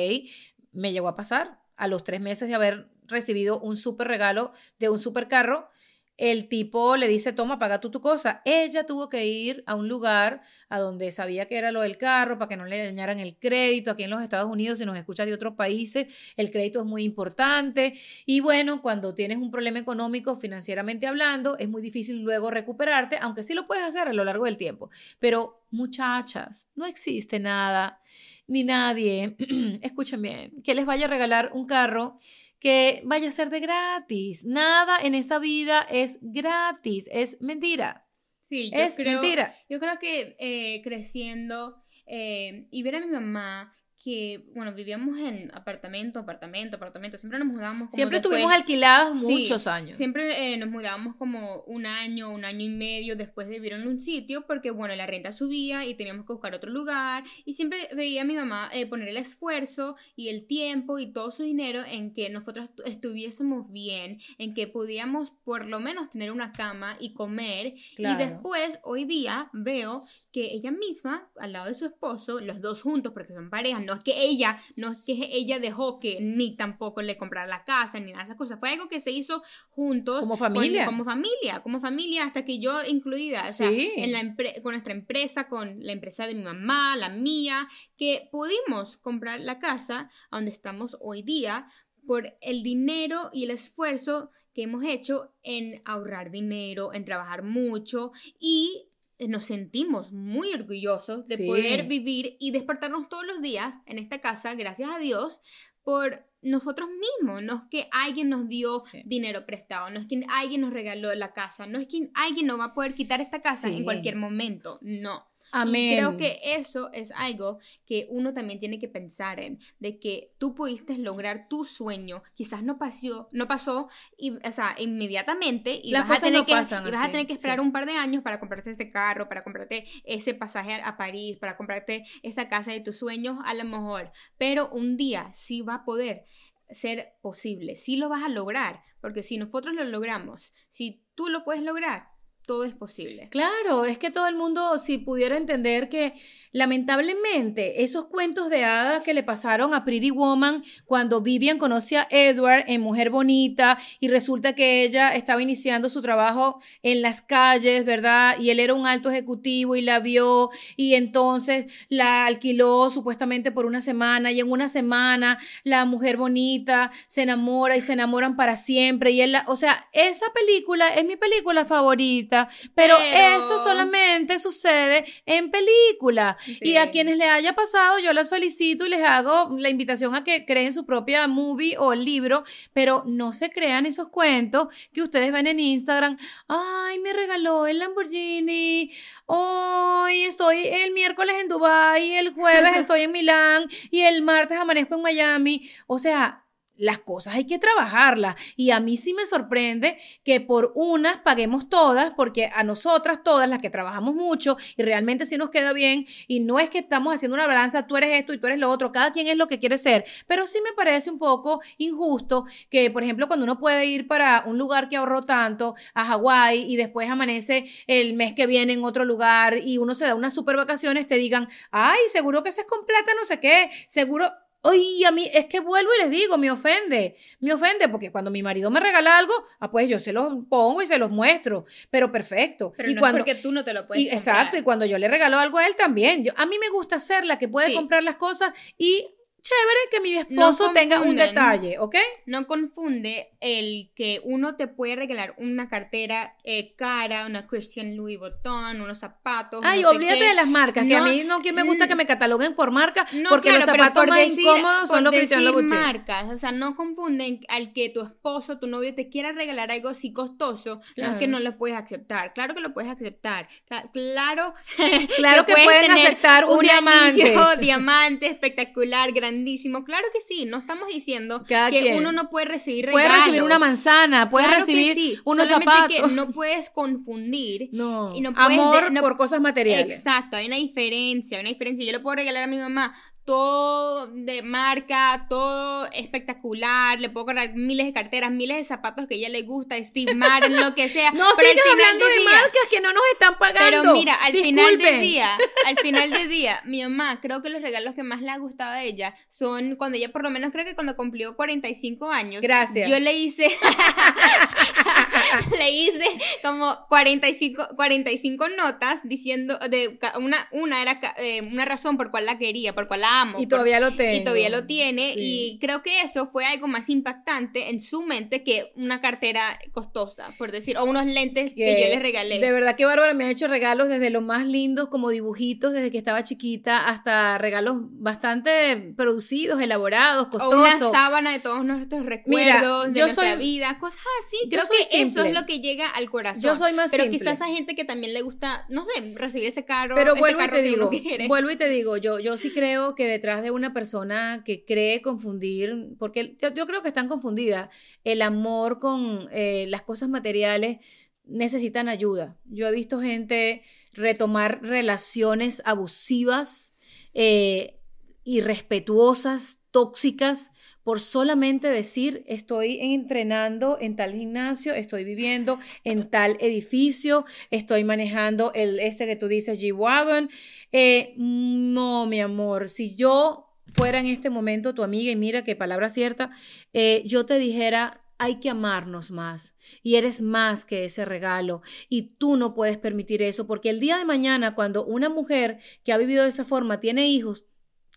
me 0.73 0.93
llegó 0.93 1.09
a 1.09 1.17
pasar 1.17 1.61
a 1.77 1.89
los 1.89 2.05
tres 2.05 2.21
meses 2.21 2.49
de 2.49 2.55
haber 2.55 2.89
recibido 3.07 3.61
un 3.61 3.77
súper 3.77 4.09
regalo 4.09 4.53
de 4.79 4.89
un 4.89 4.99
súper 4.99 5.29
carro, 5.29 5.69
el 6.17 6.49
tipo 6.49 6.97
le 6.97 7.09
dice, 7.09 7.33
toma, 7.33 7.59
paga 7.59 7.81
tú 7.81 7.91
tu 7.91 8.01
cosa. 8.01 8.41
Ella 8.45 8.87
tuvo 8.87 9.09
que 9.09 9.27
ir 9.27 9.63
a 9.67 9.75
un 9.75 9.89
lugar 9.89 10.43
a 10.69 10.79
donde 10.79 11.11
sabía 11.11 11.47
que 11.47 11.59
era 11.59 11.73
lo 11.73 11.83
del 11.83 11.99
carro 11.99 12.39
para 12.39 12.49
que 12.49 12.57
no 12.57 12.67
le 12.67 12.85
dañaran 12.85 13.19
el 13.19 13.37
crédito. 13.37 13.91
Aquí 13.91 14.05
en 14.05 14.11
los 14.11 14.23
Estados 14.23 14.51
Unidos, 14.51 14.79
si 14.79 14.87
nos 14.87 14.97
escuchas 14.97 15.27
de 15.27 15.35
otros 15.35 15.55
países, 15.55 16.07
el 16.37 16.51
crédito 16.51 16.81
es 16.81 16.87
muy 16.87 17.03
importante. 17.03 17.95
Y 18.27 18.41
bueno, 18.41 18.81
cuando 18.81 19.15
tienes 19.15 19.39
un 19.39 19.51
problema 19.51 19.79
económico, 19.79 20.37
financieramente 20.37 21.07
hablando, 21.07 21.59
es 21.59 21.69
muy 21.69 21.83
difícil 21.83 22.21
luego 22.23 22.51
recuperarte, 22.51 23.19
aunque 23.21 23.43
sí 23.43 23.55
lo 23.55 23.67
puedes 23.67 23.85
hacer 23.85 24.09
a 24.09 24.13
lo 24.13 24.25
largo 24.25 24.45
del 24.45 24.57
tiempo. 24.57 24.91
Pero 25.19 25.65
muchachas, 25.71 26.69
no 26.77 26.87
existe 26.87 27.41
nada 27.41 28.01
ni 28.47 28.63
nadie, 28.63 29.37
escuchen 29.83 30.21
bien, 30.23 30.63
que 30.63 30.75
les 30.75 30.87
vaya 30.87 31.07
a 31.07 31.09
regalar 31.09 31.51
un 31.55 31.67
carro 31.67 32.17
que 32.65 33.03
vaya 33.05 33.29
a 33.29 33.31
ser 33.31 33.51
de 33.51 33.61
gratis. 33.61 34.47
Nada 34.47 34.99
en 35.03 35.15
esta 35.15 35.39
vida 35.39 35.87
es 35.91 36.19
gratis, 36.23 37.05
es 37.13 37.43
mentira. 37.43 38.09
Sí, 38.49 38.71
yo 38.71 38.79
es 38.79 38.97
creo, 38.97 39.21
mentira. 39.21 39.55
Yo 39.69 39.79
creo 39.79 39.99
que 39.99 40.35
eh, 40.39 40.81
creciendo 40.83 41.85
eh, 42.07 42.67
y 42.71 42.83
ver 42.83 42.97
a 42.97 43.01
mi 43.01 43.09
mamá 43.09 43.77
que, 44.05 44.45
bueno, 44.55 44.75
vivíamos 44.75 45.19
en 45.19 45.51
apartamento, 45.55 46.19
apartamento, 46.19 46.77
apartamento, 46.77 47.17
siempre 47.17 47.39
nos 47.39 47.49
mudábamos. 47.49 47.89
Como 47.89 47.91
Siempre 47.97 48.19
después- 48.19 48.35
estuvimos 48.37 48.53
alquilados 48.55 49.19
Sí, 49.21 49.27
muchos 49.27 49.67
años. 49.67 49.97
Siempre 49.97 50.53
eh, 50.53 50.59
nos 50.59 50.69
mudábamos 50.69 51.17
como 51.17 51.63
un 51.63 51.87
año, 51.87 52.31
un 52.31 52.45
año 52.45 52.61
y 52.67 52.69
medio 52.69 53.17
después 53.17 53.47
de 53.49 53.55
vivir 53.55 53.73
en 53.73 53.89
un 53.89 53.99
sitio, 53.99 54.47
porque 54.47 54.71
bueno, 54.71 54.95
la 54.95 55.07
renta 55.07 55.33
subía 55.33 55.87
y 55.87 55.95
teníamos 55.95 56.27
que 56.27 56.35
buscar 56.35 56.53
otro 56.55 56.71
lugar. 56.71 57.25
Y 57.47 57.55
siempre 57.55 57.89
veía 57.97 58.21
a 58.21 58.25
mi 58.27 58.35
mamá 58.35 58.69
eh, 58.75 58.85
poner 58.87 59.09
el 59.09 59.17
esfuerzo 59.17 59.97
y 60.17 60.29
el 60.29 60.47
tiempo 60.47 60.99
y 60.99 61.11
todo 61.11 61.31
su 61.31 61.43
dinero 61.43 61.81
en 61.91 62.13
que 62.13 62.29
nosotros 62.29 62.75
tu- 62.75 62.83
estuviésemos 62.83 63.73
bien, 63.73 64.19
en 64.37 64.53
que 64.53 64.67
podíamos 64.67 65.31
por 65.45 65.67
lo 65.67 65.81
menos 65.81 66.11
tener 66.11 66.31
una 66.31 66.53
cama 66.53 66.97
y 67.01 67.15
comer. 67.15 67.73
Claro. 67.97 68.23
Y 68.23 68.27
después, 68.29 68.79
hoy 68.83 69.07
día, 69.07 69.49
veo 69.55 70.03
que 70.31 70.53
ella 70.53 70.73
misma, 70.73 71.31
al 71.39 71.53
lado 71.55 71.69
de 71.69 71.75
su 71.75 71.87
esposo, 71.87 72.41
los 72.41 72.61
dos 72.61 72.83
juntos, 72.83 73.13
porque 73.15 73.33
son 73.33 73.49
parejas, 73.49 73.83
no 73.83 73.94
es 73.95 74.05
que 74.05 74.23
ella, 74.23 74.59
no 74.77 74.93
es 74.93 75.03
que 75.03 75.13
ella 75.33 75.59
dejó 75.59 75.99
que 76.01 76.19
ni 76.21 76.57
tampoco 76.57 77.03
le 77.03 77.17
comprara 77.17 77.47
la 77.47 77.65
casa, 77.65 77.99
ni 78.01 78.07
nada 78.13 78.19
de 78.19 78.25
esas 78.25 78.37
cosas. 78.37 78.59
Fue 78.61 78.71
algo 78.71 78.89
que 78.89 79.01
se 79.01 79.11
hizo 79.11 79.43
juntos. 79.71 80.21
Como 80.21 80.39
con- 80.39 80.55
familia. 80.55 80.87
como 80.87 81.05
familia, 81.05 81.63
como 81.63 81.81
familia, 81.81 82.25
hasta 82.25 82.45
que 82.45 82.59
yo 82.59 82.83
incluida, 82.85 83.45
o 83.49 83.53
sea, 83.53 83.71
Sí. 83.71 83.93
en 83.97 84.13
la 84.13 84.35
con 84.63 84.73
nuestra 84.73 84.93
empresa, 84.95 85.49
con 85.49 85.79
la 85.85 85.93
empresa 85.93 86.27
de 86.27 86.35
mi 86.35 86.43
mamá, 86.43 86.97
la 86.97 87.09
mía, 87.09 87.69
que 87.97 88.29
pudimos 88.31 88.97
comprar 88.97 89.41
la 89.41 89.59
casa 89.59 90.11
donde 90.31 90.51
estamos 90.51 90.97
hoy 91.01 91.23
día 91.23 91.69
por 92.07 92.37
el 92.43 92.63
dinero 92.63 93.31
y 93.33 93.45
el 93.45 93.51
esfuerzo 93.51 94.31
que 94.53 94.63
hemos 94.63 94.85
hecho 94.85 95.33
en 95.43 95.81
ahorrar 95.85 96.31
dinero, 96.31 96.93
en 96.93 97.05
trabajar 97.05 97.43
mucho 97.43 98.13
y 98.39 98.89
nos 99.29 99.45
sentimos 99.45 100.13
muy 100.13 100.53
orgullosos 100.53 101.27
de 101.29 101.37
Sí. 101.37 101.47
poder 101.47 101.87
vivir 101.87 102.37
y 102.41 102.51
despertarnos 102.51 103.09
todos 103.09 103.27
los 103.27 103.41
días 103.41 103.77
en 103.87 103.99
esta 103.99 104.21
casa, 104.21 104.55
gracias 104.55 104.91
a 104.91 104.99
Dios, 104.99 105.41
por 105.83 106.27
nosotros 106.43 106.89
mismos. 106.89 107.43
No 107.43 107.55
es 107.57 107.61
que 107.71 107.89
alguien 107.93 108.29
nos 108.29 108.49
dio 108.49 108.83
Sí. 108.91 109.03
dinero 109.05 109.47
prestado, 109.47 109.91
no 109.91 110.01
es 110.01 110.07
que 110.07 110.25
alguien 110.29 110.63
nos 110.63 110.73
regaló 110.73 111.15
la 111.15 111.33
casa, 111.33 111.67
no 111.67 111.79
es 111.79 111.87
que 111.87 112.11
alguien 112.15 112.47
nos 112.47 112.59
va 112.59 112.67
a 112.67 112.75
poder 112.75 112.95
quitar 112.95 113.21
esta 113.21 113.41
casa 113.41 113.69
Sí. 113.69 113.77
en 113.77 113.85
cualquier 113.85 114.17
momento, 114.17 114.79
no. 114.83 115.27
Amén. 115.55 115.93
Y 115.93 115.97
creo 115.97 116.17
que 116.17 116.41
eso 116.43 116.91
es 116.93 117.13
algo 117.13 117.59
que 117.87 118.07
uno 118.11 118.35
también 118.35 118.59
tiene 118.59 118.79
que 118.79 118.89
pensar 118.89 119.39
en, 119.41 119.61
de 119.79 119.99
que 119.99 120.33
tú 120.39 120.55
pudiste 120.55 120.99
lograr 120.99 121.49
tu 121.49 121.65
sueño, 121.65 122.23
quizás 122.35 122.63
no 122.63 122.77
pasó, 122.77 123.29
no 123.31 123.47
pasó 123.47 123.89
y, 124.17 124.33
o 124.33 124.53
sea, 124.53 124.75
inmediatamente 124.79 125.81
y, 125.83 125.93
Las 125.93 126.09
vas, 126.09 126.19
a 126.19 126.27
tener 126.27 126.41
no 126.41 126.47
que, 126.47 126.53
y 126.53 126.55
vas 126.55 126.73
a 126.73 127.11
tener 127.11 127.27
que 127.27 127.35
esperar 127.35 127.59
sí. 127.59 127.65
un 127.65 127.73
par 127.73 127.87
de 127.87 127.93
años 127.93 128.23
para 128.23 128.41
comprarte 128.41 128.71
este 128.71 128.91
carro, 128.91 129.29
para 129.29 129.45
comprarte 129.45 129.85
ese 130.05 130.35
pasaje 130.35 130.75
a, 130.75 130.89
a 130.89 130.97
París, 130.97 131.39
para 131.39 131.57
comprarte 131.57 132.05
esa 132.23 132.49
casa 132.49 132.73
de 132.73 132.81
tus 132.81 132.99
sueños, 132.99 133.39
a 133.45 133.55
lo 133.55 133.65
mejor, 133.65 134.11
pero 134.37 134.69
un 134.71 134.97
día 134.97 135.33
sí 135.33 135.63
va 135.63 135.77
a 135.77 135.85
poder 135.85 136.25
ser 136.71 137.15
posible, 137.21 137.77
sí 137.77 137.97
lo 137.97 138.09
vas 138.09 138.25
a 138.25 138.29
lograr, 138.29 138.83
porque 139.01 139.23
si 139.23 139.39
nosotros 139.39 139.75
lo 139.75 139.85
logramos, 139.85 140.53
si 140.69 141.05
tú 141.15 141.29
lo 141.29 141.45
puedes 141.45 141.63
lograr, 141.63 142.14
todo 142.47 142.65
es 142.65 142.75
posible. 142.75 143.29
Claro, 143.31 143.85
es 143.87 143.99
que 143.99 144.11
todo 144.11 144.27
el 144.27 144.37
mundo, 144.37 144.77
si 144.79 144.99
pudiera 144.99 145.37
entender 145.37 145.89
que 145.89 146.13
lamentablemente 146.53 147.83
esos 147.85 148.07
cuentos 148.07 148.51
de 148.51 148.65
hadas 148.65 149.03
que 149.03 149.15
le 149.15 149.23
pasaron 149.23 149.75
a 149.75 149.85
Pretty 149.85 150.11
Woman 150.11 150.63
cuando 150.85 151.21
Vivian 151.21 151.59
conoce 151.59 151.97
a 151.97 152.07
Edward 152.11 152.65
en 152.67 152.81
Mujer 152.81 153.11
Bonita 153.11 153.79
y 154.01 154.09
resulta 154.09 154.55
que 154.55 154.83
ella 154.83 155.15
estaba 155.15 155.43
iniciando 155.43 155.89
su 155.89 156.03
trabajo 156.03 156.61
en 156.83 157.01
las 157.03 157.23
calles, 157.23 157.85
¿verdad? 157.85 158.39
Y 158.39 158.51
él 158.51 158.61
era 158.61 158.75
un 158.75 158.87
alto 158.87 159.11
ejecutivo 159.11 159.77
y 159.77 159.83
la 159.83 160.01
vio 160.01 160.51
y 160.77 160.95
entonces 160.95 161.73
la 161.89 162.27
alquiló 162.27 162.91
supuestamente 162.91 163.51
por 163.53 163.67
una 163.67 163.81
semana 163.81 164.33
y 164.33 164.41
en 164.41 164.51
una 164.51 164.69
semana 164.69 165.39
la 165.65 165.85
mujer 165.85 166.17
bonita 166.17 166.91
se 167.07 167.23
enamora 167.23 167.77
y 167.77 167.81
se 167.81 167.95
enamoran 167.95 168.37
para 168.37 168.57
siempre 168.57 169.13
y 169.13 169.21
él, 169.23 169.33
la- 169.33 169.45
o 169.49 169.57
sea, 169.57 169.87
esa 169.93 170.27
película 170.35 170.89
es 170.89 171.05
mi 171.05 171.17
película 171.17 171.65
favorita, 171.65 172.34
pero, 172.75 172.97
Pero- 172.99 173.39
eso 173.39 173.59
solamente 173.59 174.39
sucede 174.39 175.05
en 175.27 175.51
película. 175.51 176.37
Y 176.61 176.77
a 176.77 176.91
quienes 176.91 177.17
le 177.17 177.25
haya 177.25 177.55
pasado, 177.55 177.99
yo 177.99 178.13
las 178.13 178.31
felicito 178.31 178.87
y 178.87 178.91
les 178.91 179.03
hago 179.03 179.51
la 179.59 179.69
invitación 179.69 180.15
a 180.15 180.25
que 180.25 180.45
creen 180.45 180.73
su 180.73 180.85
propia 180.85 181.27
movie 181.27 181.77
o 181.79 181.95
libro, 181.95 182.45
pero 182.73 183.03
no 183.07 183.33
se 183.33 183.51
crean 183.51 183.87
esos 183.87 184.09
cuentos 184.09 184.69
que 184.93 185.03
ustedes 185.03 185.33
ven 185.33 185.47
en 185.47 185.61
Instagram. 185.61 186.19
Ay, 186.49 186.99
me 187.01 187.13
regaló 187.13 187.67
el 187.67 187.79
Lamborghini. 187.79 188.93
Hoy 189.27 190.25
estoy 190.25 190.67
el 190.67 190.93
miércoles 190.93 191.35
en 191.41 191.49
Dubai, 191.49 192.13
el 192.17 192.33
jueves 192.35 192.73
estoy 192.77 193.03
en 193.03 193.13
Milán 193.13 193.65
y 193.91 194.03
el 194.03 194.23
martes 194.23 194.59
amanezco 194.59 194.97
en 194.97 195.03
Miami. 195.03 195.71
O 195.87 195.99
sea, 195.99 196.44
las 196.77 196.99
cosas 196.99 197.35
hay 197.35 197.45
que 197.45 197.59
trabajarlas. 197.59 198.37
Y 198.57 198.71
a 198.71 198.81
mí 198.81 198.97
sí 198.97 199.15
me 199.15 199.27
sorprende 199.27 199.99
que 200.25 200.41
por 200.41 200.73
unas 200.75 201.19
paguemos 201.19 201.69
todas, 201.69 202.13
porque 202.17 202.51
a 202.55 202.63
nosotras 202.63 203.23
todas, 203.23 203.49
las 203.49 203.61
que 203.61 203.71
trabajamos 203.71 204.15
mucho 204.15 204.57
y 204.77 204.83
realmente 204.83 205.27
sí 205.27 205.37
nos 205.37 205.51
queda 205.51 205.73
bien, 205.73 206.07
y 206.27 206.41
no 206.41 206.59
es 206.59 206.71
que 206.71 206.79
estamos 206.79 207.15
haciendo 207.15 207.35
una 207.35 207.47
balanza, 207.47 207.87
tú 207.87 207.97
eres 207.97 208.13
esto 208.13 208.33
y 208.33 208.39
tú 208.39 208.47
eres 208.47 208.59
lo 208.59 208.71
otro, 208.71 208.93
cada 208.93 209.13
quien 209.13 209.27
es 209.27 209.37
lo 209.37 209.47
que 209.47 209.59
quiere 209.59 209.79
ser, 209.79 210.05
pero 210.27 210.47
sí 210.47 210.59
me 210.65 210.73
parece 210.73 211.11
un 211.11 211.19
poco 211.19 211.61
injusto 211.79 212.45
que, 212.71 212.91
por 212.91 213.03
ejemplo, 213.03 213.27
cuando 213.27 213.45
uno 213.45 213.59
puede 213.59 213.87
ir 213.87 214.07
para 214.07 214.45
un 214.47 214.59
lugar 214.59 214.89
que 214.89 214.97
ahorró 214.97 215.23
tanto, 215.23 215.75
a 215.95 216.05
Hawái, 216.05 216.73
y 216.73 216.77
después 216.77 217.09
amanece 217.09 217.67
el 217.87 218.15
mes 218.15 218.33
que 218.35 218.47
viene 218.47 218.73
en 218.73 218.85
otro 218.85 219.05
lugar 219.05 219.59
y 219.65 219.79
uno 219.79 219.95
se 219.95 220.07
da 220.07 220.15
unas 220.15 220.35
super 220.35 220.57
vacaciones, 220.57 221.07
te 221.07 221.17
digan, 221.17 221.49
ay, 221.71 221.99
seguro 222.13 222.43
que 222.43 222.53
se 222.53 222.63
es 222.63 222.67
con 222.67 222.87
plata, 222.87 223.13
no 223.19 223.25
sé 223.25 223.41
qué, 223.41 223.71
seguro... 223.87 224.27
Oye, 224.67 225.05
a 225.07 225.11
mí 225.11 225.31
es 225.35 225.45
que 225.45 225.61
vuelvo 225.61 225.91
y 225.99 226.03
les 226.03 226.11
digo, 226.11 226.39
me 226.39 226.51
ofende, 226.51 227.17
me 227.41 227.53
ofende 227.53 227.87
porque 227.91 228.11
cuando 228.11 228.31
mi 228.31 228.43
marido 228.43 228.71
me 228.71 228.81
regala 228.81 229.19
algo, 229.19 229.35
ah, 229.61 229.71
pues 229.71 229.91
yo 229.91 229.99
se 229.99 230.11
los 230.15 230.33
pongo 230.49 230.81
y 230.81 230.87
se 230.87 230.97
los 230.97 231.11
muestro, 231.11 231.67
pero 231.91 232.11
perfecto. 232.11 232.73
Pero 232.75 232.91
y 232.91 232.95
no 232.95 233.01
cuando, 233.01 233.19
es 233.19 233.25
porque 233.25 233.35
tú 233.43 233.53
no 233.53 233.63
te 233.63 233.75
lo 233.75 233.87
puedes 233.87 234.03
y, 234.03 234.09
exacto, 234.09 234.57
y 234.57 234.63
cuando 234.63 234.87
yo 234.87 234.97
le 234.97 235.07
regalo 235.07 235.39
algo 235.39 235.59
a 235.59 235.67
él 235.67 235.77
también, 235.77 236.25
yo, 236.25 236.33
a 236.37 236.47
mí 236.47 236.57
me 236.59 236.71
gusta 236.71 236.99
ser 236.99 237.27
la 237.27 237.39
que 237.39 237.47
puede 237.47 237.69
Sí. 237.69 237.75
comprar 237.75 238.03
las 238.03 238.17
cosas 238.17 238.53
y 238.79 239.15
chévere 239.45 239.81
que 239.91 240.01
mi 240.01 240.15
esposo 240.15 240.73
tenga 240.73 241.03
un 241.03 241.17
detalle, 241.17 241.79
¿ok? 241.79 241.97
No 242.25 242.47
confunde 242.47 243.29
el 243.41 243.91
que 243.95 244.23
uno 244.25 244.57
te 244.57 244.69
puede 244.69 244.97
regalar 244.97 245.35
una 245.37 245.69
cartera 245.69 246.35
eh, 246.45 246.75
cara, 246.77 247.27
una 247.27 247.47
Christian 247.47 247.95
Louis 247.95 248.19
Vuitton, 248.19 248.81
unos 248.81 248.99
zapatos. 249.01 249.61
Ay, 249.63 249.83
no 249.83 249.91
olvídate 249.91 250.25
de 250.25 250.35
las 250.35 250.47
marcas, 250.49 250.87
que 250.87 250.97
a 250.97 251.03
mí 251.03 251.25
no 251.25 251.41
que 251.41 251.53
me 251.53 251.63
gusta 251.63 251.87
que 251.87 251.95
me 251.95 252.07
cataloguen 252.07 252.55
por 252.55 252.71
marca, 252.71 253.07
porque 253.29 253.51
claro, 253.51 253.59
los 253.59 253.65
zapatos 253.67 253.93
por 254.05 254.09
más 254.09 254.19
decir- 254.21 254.41
incómodos 254.41 254.89
son 254.89 255.05
los 255.05 255.13
Christian 255.13 255.41
decir 255.41 255.55
Louboutin. 255.55 255.79
marcas, 255.79 256.31
o 256.31 256.37
sea, 256.39 256.51
no 256.51 256.75
confunden 256.75 257.41
al 257.49 257.75
que 257.75 257.91
tu 257.91 258.01
esposo, 258.03 258.59
tu 258.59 258.67
novio 258.67 258.95
te 258.95 259.11
quiera 259.11 259.33
regalar 259.33 259.71
algo 259.71 259.91
así 259.91 260.11
costoso, 260.15 260.77
no 260.77 260.81
es 260.81 260.95
Claro. 260.95 261.19
que 261.19 261.29
no 261.29 261.39
lo 261.41 261.59
puedes 261.59 261.77
aceptar. 261.77 262.33
Claro 262.33 262.55
que 262.55 262.61
lo 262.63 262.73
puedes 262.73 262.91
aceptar. 262.91 263.47
Claro, 263.93 264.55
Claro 265.17 265.45
que 265.45 265.53
puedes 265.53 265.67
pueden 265.69 265.91
aceptar 265.91 266.47
un 266.47 266.61
diamante. 266.61 267.23
anillo, 267.23 267.57
diamante 267.61 268.27
espectacular, 268.29 269.13
grandísimo. 269.35 269.85
Claro 269.85 270.07
que 270.13 270.21
sí, 270.21 270.45
no 270.47 270.59
estamos 270.59 270.89
diciendo 270.89 271.45
Cada 271.49 271.71
que 271.71 271.81
quien. 271.81 271.97
uno 271.99 272.13
no 272.13 272.31
puede 272.31 272.47
recibir 272.47 272.91
Puedes 272.91 273.07
regalos. 273.09 273.25
recibir 273.27 273.43
una 273.43 273.59
manzana, 273.59 274.31
puedes 274.31 274.49
Claro 274.49 274.65
que 274.67 274.73
recibir 274.73 274.95
sí, 274.95 275.19
unos 275.25 275.49
solamente 275.49 275.75
zapatos. 275.95 276.09
que 276.11 276.15
no 276.17 276.31
puedes 276.31 276.71
confundir 276.71 277.69
No, 277.73 278.13
y 278.15 278.21
no 278.21 278.33
puedes 278.35 278.59
amor 278.59 278.85
de- 278.85 278.91
no- 278.91 279.01
por 279.01 279.17
cosas 279.17 279.41
materiales. 279.41 279.97
Exacto, 279.97 280.37
hay 280.37 280.47
una 280.47 280.57
diferencia, 280.57 281.39
hay 281.39 281.43
una 281.43 281.51
diferencia. 281.51 281.85
Yo 281.85 281.93
le 281.93 282.01
puedo 282.01 282.17
regalar 282.17 282.45
a 282.45 282.47
mi 282.47 282.59
mamá 282.59 282.93
todo 283.25 284.07
de 284.09 284.43
marca, 284.43 285.27
todo 285.31 285.87
espectacular, 285.93 287.01
le 287.01 287.09
puedo 287.09 287.27
regalar 287.27 287.55
miles 287.55 287.87
de 287.87 287.93
carteras, 287.93 288.31
miles 288.31 288.57
de 288.59 288.65
zapatos 288.65 289.07
que 289.07 289.15
ella 289.15 289.29
le 289.31 289.43
gusta, 289.43 289.83
Steve 289.83 290.15
Madden, 290.15 290.57
lo 290.61 290.75
que 290.75 290.89
sea. 290.89 291.11
No 291.13 291.27
pero 291.37 291.49
sigas 291.51 291.67
hablando 291.73 292.07
de 292.07 292.19
día- 292.19 292.31
marcas 292.31 292.63
que 292.71 292.81
no 292.81 292.93
nos 292.93 293.03
están 293.13 293.39
pagando. 293.39 293.83
Pero 293.83 293.95
mira, 293.95 294.15
al 294.23 294.33
final 294.35 294.77
del 294.79 295.01
día, 295.01 295.37
al 295.67 295.79
final 295.79 296.11
del 296.11 296.29
día, 296.29 296.61
mi 296.65 296.83
mamá, 296.83 297.21
creo 297.21 297.43
que 297.43 297.49
los 297.49 297.63
regalos 297.63 297.95
que 297.95 298.03
más 298.03 298.21
le 298.21 298.31
ha 298.31 298.37
gustado 298.39 298.73
a 298.73 298.83
ella 298.83 299.15
son 299.31 299.77
cuando 299.77 299.97
ella, 299.97 300.13
por 300.13 300.23
lo 300.23 300.31
menos 300.31 300.53
creo 300.53 300.65
que 300.65 300.75
cuando 300.75 300.95
cumplió 300.97 301.35
45 301.37 302.11
años. 302.11 302.43
Gracias. 302.43 302.89
Yo 302.89 302.99
le 303.01 303.15
hice, 303.15 303.47
le 305.59 305.71
hice 305.71 306.05
como 306.43 306.87
45, 306.89 307.69
45 307.77 308.49
notas 308.51 309.01
diciendo, 309.05 309.59
de 309.71 309.99
una, 310.19 310.49
una 310.53 310.83
era 310.83 311.01
eh, 311.19 311.43
una 311.43 311.65
razón 311.65 311.97
por 311.97 312.11
cual 312.11 312.27
la 312.27 312.39
quería, 312.39 312.75
por 312.75 312.89
cual 312.89 313.03
la 313.03 313.23
amo. 313.23 313.41
Y 313.41 313.47
todavía 313.47 313.81
lo 313.81 313.93
tiene. 313.93 314.17
Y 314.17 314.25
todavía 314.25 314.51
lo 314.51 314.67
tiene. 314.67 315.15
Y 315.17 315.59
creo 315.61 315.83
que 315.83 316.03
eso 316.03 316.27
fue 316.27 316.45
algo 316.47 316.67
más 316.67 316.89
impactante 316.89 317.71
en 317.71 317.81
su 317.81 318.03
mente 318.03 318.43
que 318.43 318.73
una 318.77 319.01
cartera 319.01 319.59
costosa, 319.73 320.35
por 320.39 320.53
decir, 320.53 320.77
o 320.79 320.85
unos 320.85 321.07
lentes 321.07 321.55
que, 321.55 321.81
yo 321.81 321.89
les 321.89 322.03
regalé. 322.03 322.39
De 322.39 322.53
verdad 322.53 322.77
que 322.77 322.85
Bárbara 322.85 323.15
me 323.15 323.25
ha 323.25 323.31
hecho 323.31 323.49
regalos 323.49 323.89
desde 323.89 324.11
los 324.11 324.23
más 324.23 324.47
lindos, 324.47 324.89
como 324.89 325.11
dibujitos, 325.11 325.73
desde 325.73 325.91
que 325.91 325.99
estaba 325.99 326.23
chiquita, 326.23 326.89
hasta 326.89 327.39
regalos 327.39 327.77
bastante 327.81 328.93
producidos, 328.97 329.61
elaborados, 329.61 330.29
costosos. 330.29 330.83
O 330.83 330.89
una 330.89 330.99
sábana 330.99 331.33
de 331.33 331.41
todos 331.41 331.65
nuestros 331.65 332.05
recuerdos, 332.05 332.93
de 332.93 333.01
nuestra 333.01 333.37
vida, 333.37 333.79
cosas 333.79 334.03
así. 334.21 334.49
Creo 334.49 334.65
que 334.65 335.01
eso 335.21 335.29
es 335.29 335.35
lo 335.35 335.47
que 335.47 335.61
llega 335.61 335.89
al 335.89 336.11
corazón. 336.11 336.43
Yo 336.43 336.57
soy 336.57 336.73
más 336.73 336.91
Pero 336.91 337.11
quizás 337.11 337.41
hay 337.41 337.55
gente 337.55 337.75
que 337.75 337.85
también 337.85 338.13
le 338.13 338.23
gusta, 338.23 338.67
no 338.69 338.85
sé, 338.85 339.15
recibir 339.15 339.49
ese 339.49 339.65
carro. 339.65 339.95
Pero 339.95 340.15
vuelvo 340.17 340.43
y 340.43 340.49
te 340.49 340.63
digo, 340.63 340.91
vuelvo 341.29 341.51
y 341.51 341.57
te 341.57 341.69
digo, 341.69 341.97
yo, 341.97 342.19
yo 342.19 342.37
sí 342.37 342.51
creo 342.51 342.95
que 342.95 343.07
detrás 343.07 343.43
de 343.43 343.51
una 343.51 343.73
persona 343.73 344.43
que 344.45 344.65
cree 344.65 345.03
confundir, 345.03 345.95
porque 345.99 346.37
yo, 346.41 346.67
creo 346.67 346.83
que 346.83 346.89
están 346.89 347.09
confundidas, 347.09 347.69
el 348.05 348.23
amor 348.23 348.79
con 348.79 349.29
eh, 349.33 349.67
las 349.69 349.83
cosas 349.83 350.09
materiales 350.09 350.79
necesitan 351.25 351.89
ayuda. 351.89 352.37
Yo 352.45 352.69
he 352.69 352.73
visto 352.73 353.01
gente 353.01 353.63
retomar 353.93 354.61
relaciones 354.63 355.63
abusivas, 355.65 356.75
eh, 357.15 357.81
irrespetuosas, 358.25 359.61
tóxicas, 359.75 360.53
por 360.85 361.01
solamente 361.01 361.67
decir 361.67 362.23
estoy 362.29 362.79
entrenando 362.81 363.77
en 363.81 363.97
tal 363.97 364.13
gimnasio, 364.13 364.73
estoy 364.73 365.03
viviendo 365.03 365.59
en 365.83 366.09
tal 366.09 366.37
edificio, 366.39 367.25
estoy 367.51 367.83
manejando 367.83 368.53
el 368.55 368.79
este 368.79 369.05
que 369.05 369.17
tú 369.17 369.27
dices 369.27 369.61
G-Wagon. 369.61 370.31
Eh, 370.71 371.15
no, 371.17 372.07
mi 372.07 372.21
amor, 372.21 372.69
si 372.69 372.95
yo 372.95 373.51
fuera 373.73 373.99
en 373.99 374.07
este 374.07 374.31
momento 374.31 374.75
tu 374.75 374.85
amiga 374.85 375.11
y 375.11 375.17
mira 375.17 375.43
qué 375.43 375.57
palabra 375.57 375.89
cierta, 375.89 376.31
eh, 376.73 377.03
yo 377.05 377.27
te 377.27 377.41
dijera, 377.41 378.05
hay 378.19 378.37
que 378.37 378.51
amarnos 378.51 379.11
más 379.11 379.55
y 379.83 379.97
eres 379.97 380.21
más 380.21 380.65
que 380.65 380.85
ese 380.85 381.05
regalo 381.05 381.63
y 381.89 382.15
tú 382.17 382.37
no 382.37 382.55
puedes 382.55 382.79
permitir 382.79 383.23
eso 383.23 383.49
porque 383.49 383.71
el 383.71 383.81
día 383.81 383.99
de 383.99 384.05
mañana 384.05 384.55
cuando 384.55 384.85
una 384.85 385.09
mujer 385.09 385.59
que 385.83 385.93
ha 385.93 385.99
vivido 385.99 386.23
de 386.23 386.29
esa 386.29 386.45
forma 386.45 386.79
tiene 386.79 387.09
hijos, 387.09 387.45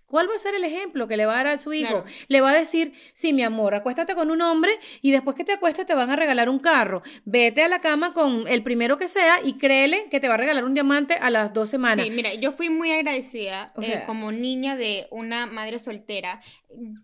¿Cuál 0.08 0.30
va 0.30 0.36
a 0.36 0.40
ser 0.40 0.56
el 0.56 0.64
ejemplo 0.64 1.06
que 1.06 1.18
le 1.18 1.26
va 1.26 1.34
a 1.34 1.44
dar 1.44 1.48
a 1.48 1.58
su 1.58 1.74
hijo? 1.74 2.06
Le 2.30 2.40
va 2.40 2.52
a 2.52 2.58
decir, 2.58 2.94
sí, 3.14 3.34
mi 3.34 3.44
amor, 3.44 3.76
acuéstate 3.76 4.16
con 4.16 4.32
un 4.32 4.42
hombre 4.42 4.72
y 5.02 5.12
después 5.12 5.36
que 5.36 5.44
te 5.44 5.52
acuestes 5.52 5.86
te 5.86 5.94
van 5.96 6.10
a 6.10 6.16
regalar 6.16 6.48
un 6.48 6.60
carro. 6.60 7.02
Vete 7.26 7.62
a 7.62 7.68
la 7.68 7.80
cama 7.80 8.14
con 8.14 8.48
el 8.48 8.64
primero 8.64 8.98
que 8.98 9.10
sea 9.10 9.36
y 9.44 9.58
créele 9.58 10.08
que 10.10 10.22
te 10.22 10.30
va 10.30 10.36
a 10.36 10.38
regalar 10.38 10.64
un 10.64 10.74
diamante 10.74 11.16
a 11.16 11.30
las 11.30 11.54
dos 11.54 11.70
semanas. 11.70 12.06
Sí, 12.06 12.12
mira, 12.12 12.34
yo 12.36 12.54
fui 12.54 12.70
muy 12.70 12.90
agradecida 12.92 13.74
eh, 13.82 14.04
como 14.06 14.32
niña 14.32 14.78
de 14.78 15.08
una 15.12 15.46
madre 15.46 15.78
soltera. 15.78 16.40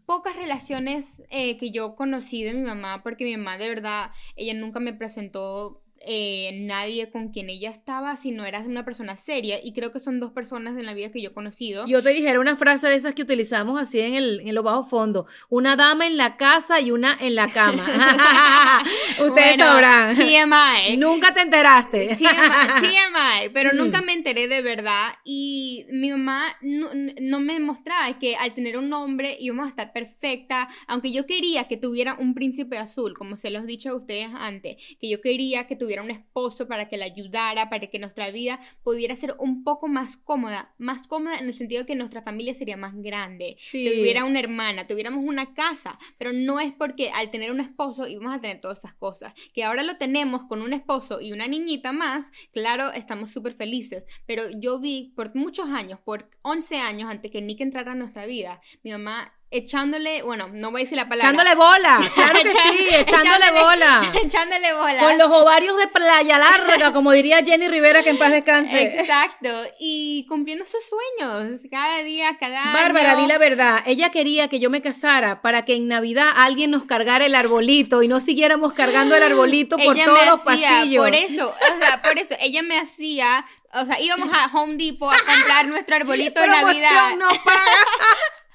Pocas 0.05 0.37
relaciones 0.37 1.21
eh, 1.29 1.57
que 1.57 1.71
yo 1.71 1.95
conocí 1.95 2.41
de 2.43 2.53
mi 2.53 2.61
mamá, 2.61 3.03
porque 3.03 3.25
mi 3.25 3.35
mamá 3.35 3.57
de 3.57 3.67
verdad, 3.67 4.11
ella 4.37 4.53
nunca 4.53 4.79
me 4.79 4.93
presentó 4.93 5.82
eh, 6.05 6.51
nadie 6.61 7.09
con 7.09 7.29
quien 7.29 7.49
ella 7.49 7.69
estaba, 7.69 8.15
si 8.15 8.31
no 8.31 8.45
eras 8.45 8.67
una 8.67 8.83
persona 8.85 9.17
seria. 9.17 9.63
Y 9.63 9.73
creo 9.73 9.91
que 9.91 9.99
son 9.99 10.19
dos 10.19 10.31
personas 10.31 10.77
en 10.77 10.85
la 10.85 10.93
vida 10.93 11.11
que 11.11 11.21
yo 11.21 11.29
he 11.29 11.33
conocido. 11.33 11.85
Yo 11.87 12.03
te 12.03 12.09
dijera 12.09 12.39
una 12.39 12.55
frase 12.55 12.87
de 12.87 12.95
esas 12.95 13.13
que 13.13 13.21
utilizamos 13.21 13.79
así 13.79 13.99
en, 13.99 14.15
el, 14.15 14.41
en 14.41 14.55
los 14.55 14.63
bajos 14.63 14.89
fondos. 14.89 15.25
Una 15.49 15.75
dama 15.75 16.07
en 16.07 16.17
la 16.17 16.37
casa 16.37 16.81
y 16.81 16.91
una 16.91 17.17
en 17.19 17.35
la 17.35 17.47
cama. 17.47 17.85
Ustedes 19.25 19.57
sabrán. 19.57 20.15
TMI. 20.15 20.97
Nunca 20.97 21.33
te 21.33 21.41
enteraste. 21.41 22.15
TMI, 22.15 23.49
pero 23.53 23.73
nunca 23.73 24.01
me 24.01 24.13
enteré 24.13 24.47
de 24.47 24.61
verdad. 24.61 25.13
Y 25.23 25.85
mi 25.91 26.11
mamá 26.11 26.55
no, 26.61 26.89
no 27.21 27.39
me 27.39 27.59
mostraba 27.59 28.17
que 28.19 28.35
al 28.35 28.53
tener 28.53 28.77
un 28.77 28.89
nombre 28.89 29.37
íbamos 29.39 29.65
a 29.65 29.69
estar 29.69 29.93
perfecta. 29.93 30.67
Aunque 30.87 31.11
yo 31.11 31.25
quería 31.25 31.67
que 31.67 31.77
tuviera 31.77 32.15
un 32.15 32.33
príncipe 32.33 32.77
azul, 32.77 33.13
como 33.13 33.37
se 33.37 33.49
los 33.49 33.63
he 33.63 33.67
dicho 33.67 33.91
a 33.91 33.95
ustedes 33.95 34.29
antes, 34.33 34.75
que 34.99 35.09
yo 35.09 35.21
quería 35.21 35.67
que 35.67 35.75
tuviera 35.75 35.92
un 36.01 36.11
esposo 36.11 36.67
para 36.67 36.89
que 36.89 36.97
la 36.97 37.05
ayudara, 37.05 37.69
para 37.69 37.87
que 37.87 37.99
nuestra 37.99 38.31
vida 38.31 38.59
pudiera 38.83 39.15
ser 39.15 39.35
un 39.39 39.63
poco 39.63 39.87
más 39.87 40.17
cómoda, 40.17 40.73
más 40.77 41.07
cómoda 41.07 41.37
en 41.37 41.47
el 41.47 41.53
sentido 41.53 41.81
de 41.81 41.85
que 41.85 41.95
nuestra 41.95 42.21
familia 42.21 42.53
sería 42.53 42.77
más 42.77 42.95
grande, 42.95 43.55
tuviera 43.71 44.25
una 44.25 44.39
hermana, 44.39 44.87
tuviéramos 44.87 45.23
una 45.23 45.53
casa, 45.53 45.97
pero 46.17 46.33
no 46.33 46.59
es 46.59 46.71
porque 46.73 47.09
al 47.11 47.29
tener 47.29 47.51
un 47.51 47.59
esposo 47.59 48.07
íbamos 48.07 48.35
a 48.35 48.39
tener 48.39 48.61
todas 48.61 48.79
esas 48.79 48.93
cosas, 48.93 49.33
que 49.53 49.63
ahora 49.63 49.83
lo 49.83 49.97
tenemos 49.97 50.43
con 50.45 50.61
un 50.61 50.73
esposo 50.73 51.21
y 51.21 51.31
una 51.31 51.47
niñita 51.47 51.91
más, 51.91 52.31
claro, 52.51 52.91
estamos 52.91 53.31
súper 53.31 53.53
felices, 53.53 54.03
pero 54.25 54.49
yo 54.59 54.79
vi 54.79 55.13
por 55.15 55.35
muchos 55.35 55.69
años, 55.69 55.99
por 55.99 56.29
11 56.43 56.77
años 56.77 57.09
antes 57.09 57.31
que 57.31 57.41
Nick 57.41 57.61
entrara 57.61 57.91
a 57.91 57.95
nuestra 57.95 58.25
vida, 58.25 58.59
mi 58.83 58.91
mamá 58.91 59.33
echándole, 59.53 60.23
bueno, 60.23 60.49
no 60.51 60.71
voy 60.71 60.81
a 60.81 60.83
decir 60.83 60.97
la 60.97 61.07
palabra. 61.07 61.29
Echándole 61.29 61.55
bola, 61.55 61.99
claro 62.15 62.39
que 62.41 62.49
sí, 62.49 62.87
echándole, 62.91 63.51
bola. 63.51 64.11
echándole 64.23 64.73
bola. 64.73 64.99
Con 64.99 65.17
los 65.17 65.27
ovarios 65.31 65.77
de 65.77 65.87
playa 65.87 66.39
larga, 66.39 66.91
como 66.91 67.11
diría 67.11 67.43
Jenny 67.45 67.67
Rivera, 67.67 68.03
que 68.03 68.09
en 68.09 68.17
paz 68.17 68.31
descanse. 68.31 68.99
Exacto, 68.99 69.49
y 69.79 70.25
cumpliendo 70.27 70.65
sus 70.65 70.81
sueños, 70.83 71.59
cada 71.69 71.99
día, 71.99 72.37
cada 72.39 72.73
Bárbara, 72.73 73.15
di 73.15 73.27
la 73.27 73.37
verdad, 73.37 73.83
ella 73.85 74.09
quería 74.09 74.47
que 74.47 74.59
yo 74.59 74.69
me 74.69 74.81
casara 74.81 75.41
para 75.41 75.65
que 75.65 75.75
en 75.75 75.87
Navidad 75.87 76.29
alguien 76.35 76.71
nos 76.71 76.85
cargara 76.85 77.25
el 77.25 77.35
arbolito 77.35 78.01
y 78.01 78.07
no 78.07 78.19
siguiéramos 78.19 78.73
cargando 78.73 79.15
el 79.15 79.23
arbolito 79.23 79.77
por 79.77 79.95
todos 79.95 80.25
los 80.25 80.41
pasillos. 80.41 81.03
Por 81.03 81.13
eso, 81.13 81.49
o 81.49 81.79
sea, 81.79 82.01
por 82.01 82.17
eso, 82.17 82.35
ella 82.39 82.63
me 82.63 82.79
hacía, 82.79 83.45
o 83.73 83.85
sea, 83.85 84.01
íbamos 84.01 84.29
a 84.33 84.49
Home 84.53 84.75
Depot 84.77 85.13
a 85.13 85.31
comprar 85.31 85.67
nuestro 85.67 85.95
arbolito 85.95 86.41
de 86.41 86.47
Navidad. 86.47 87.15
no. 87.17 87.27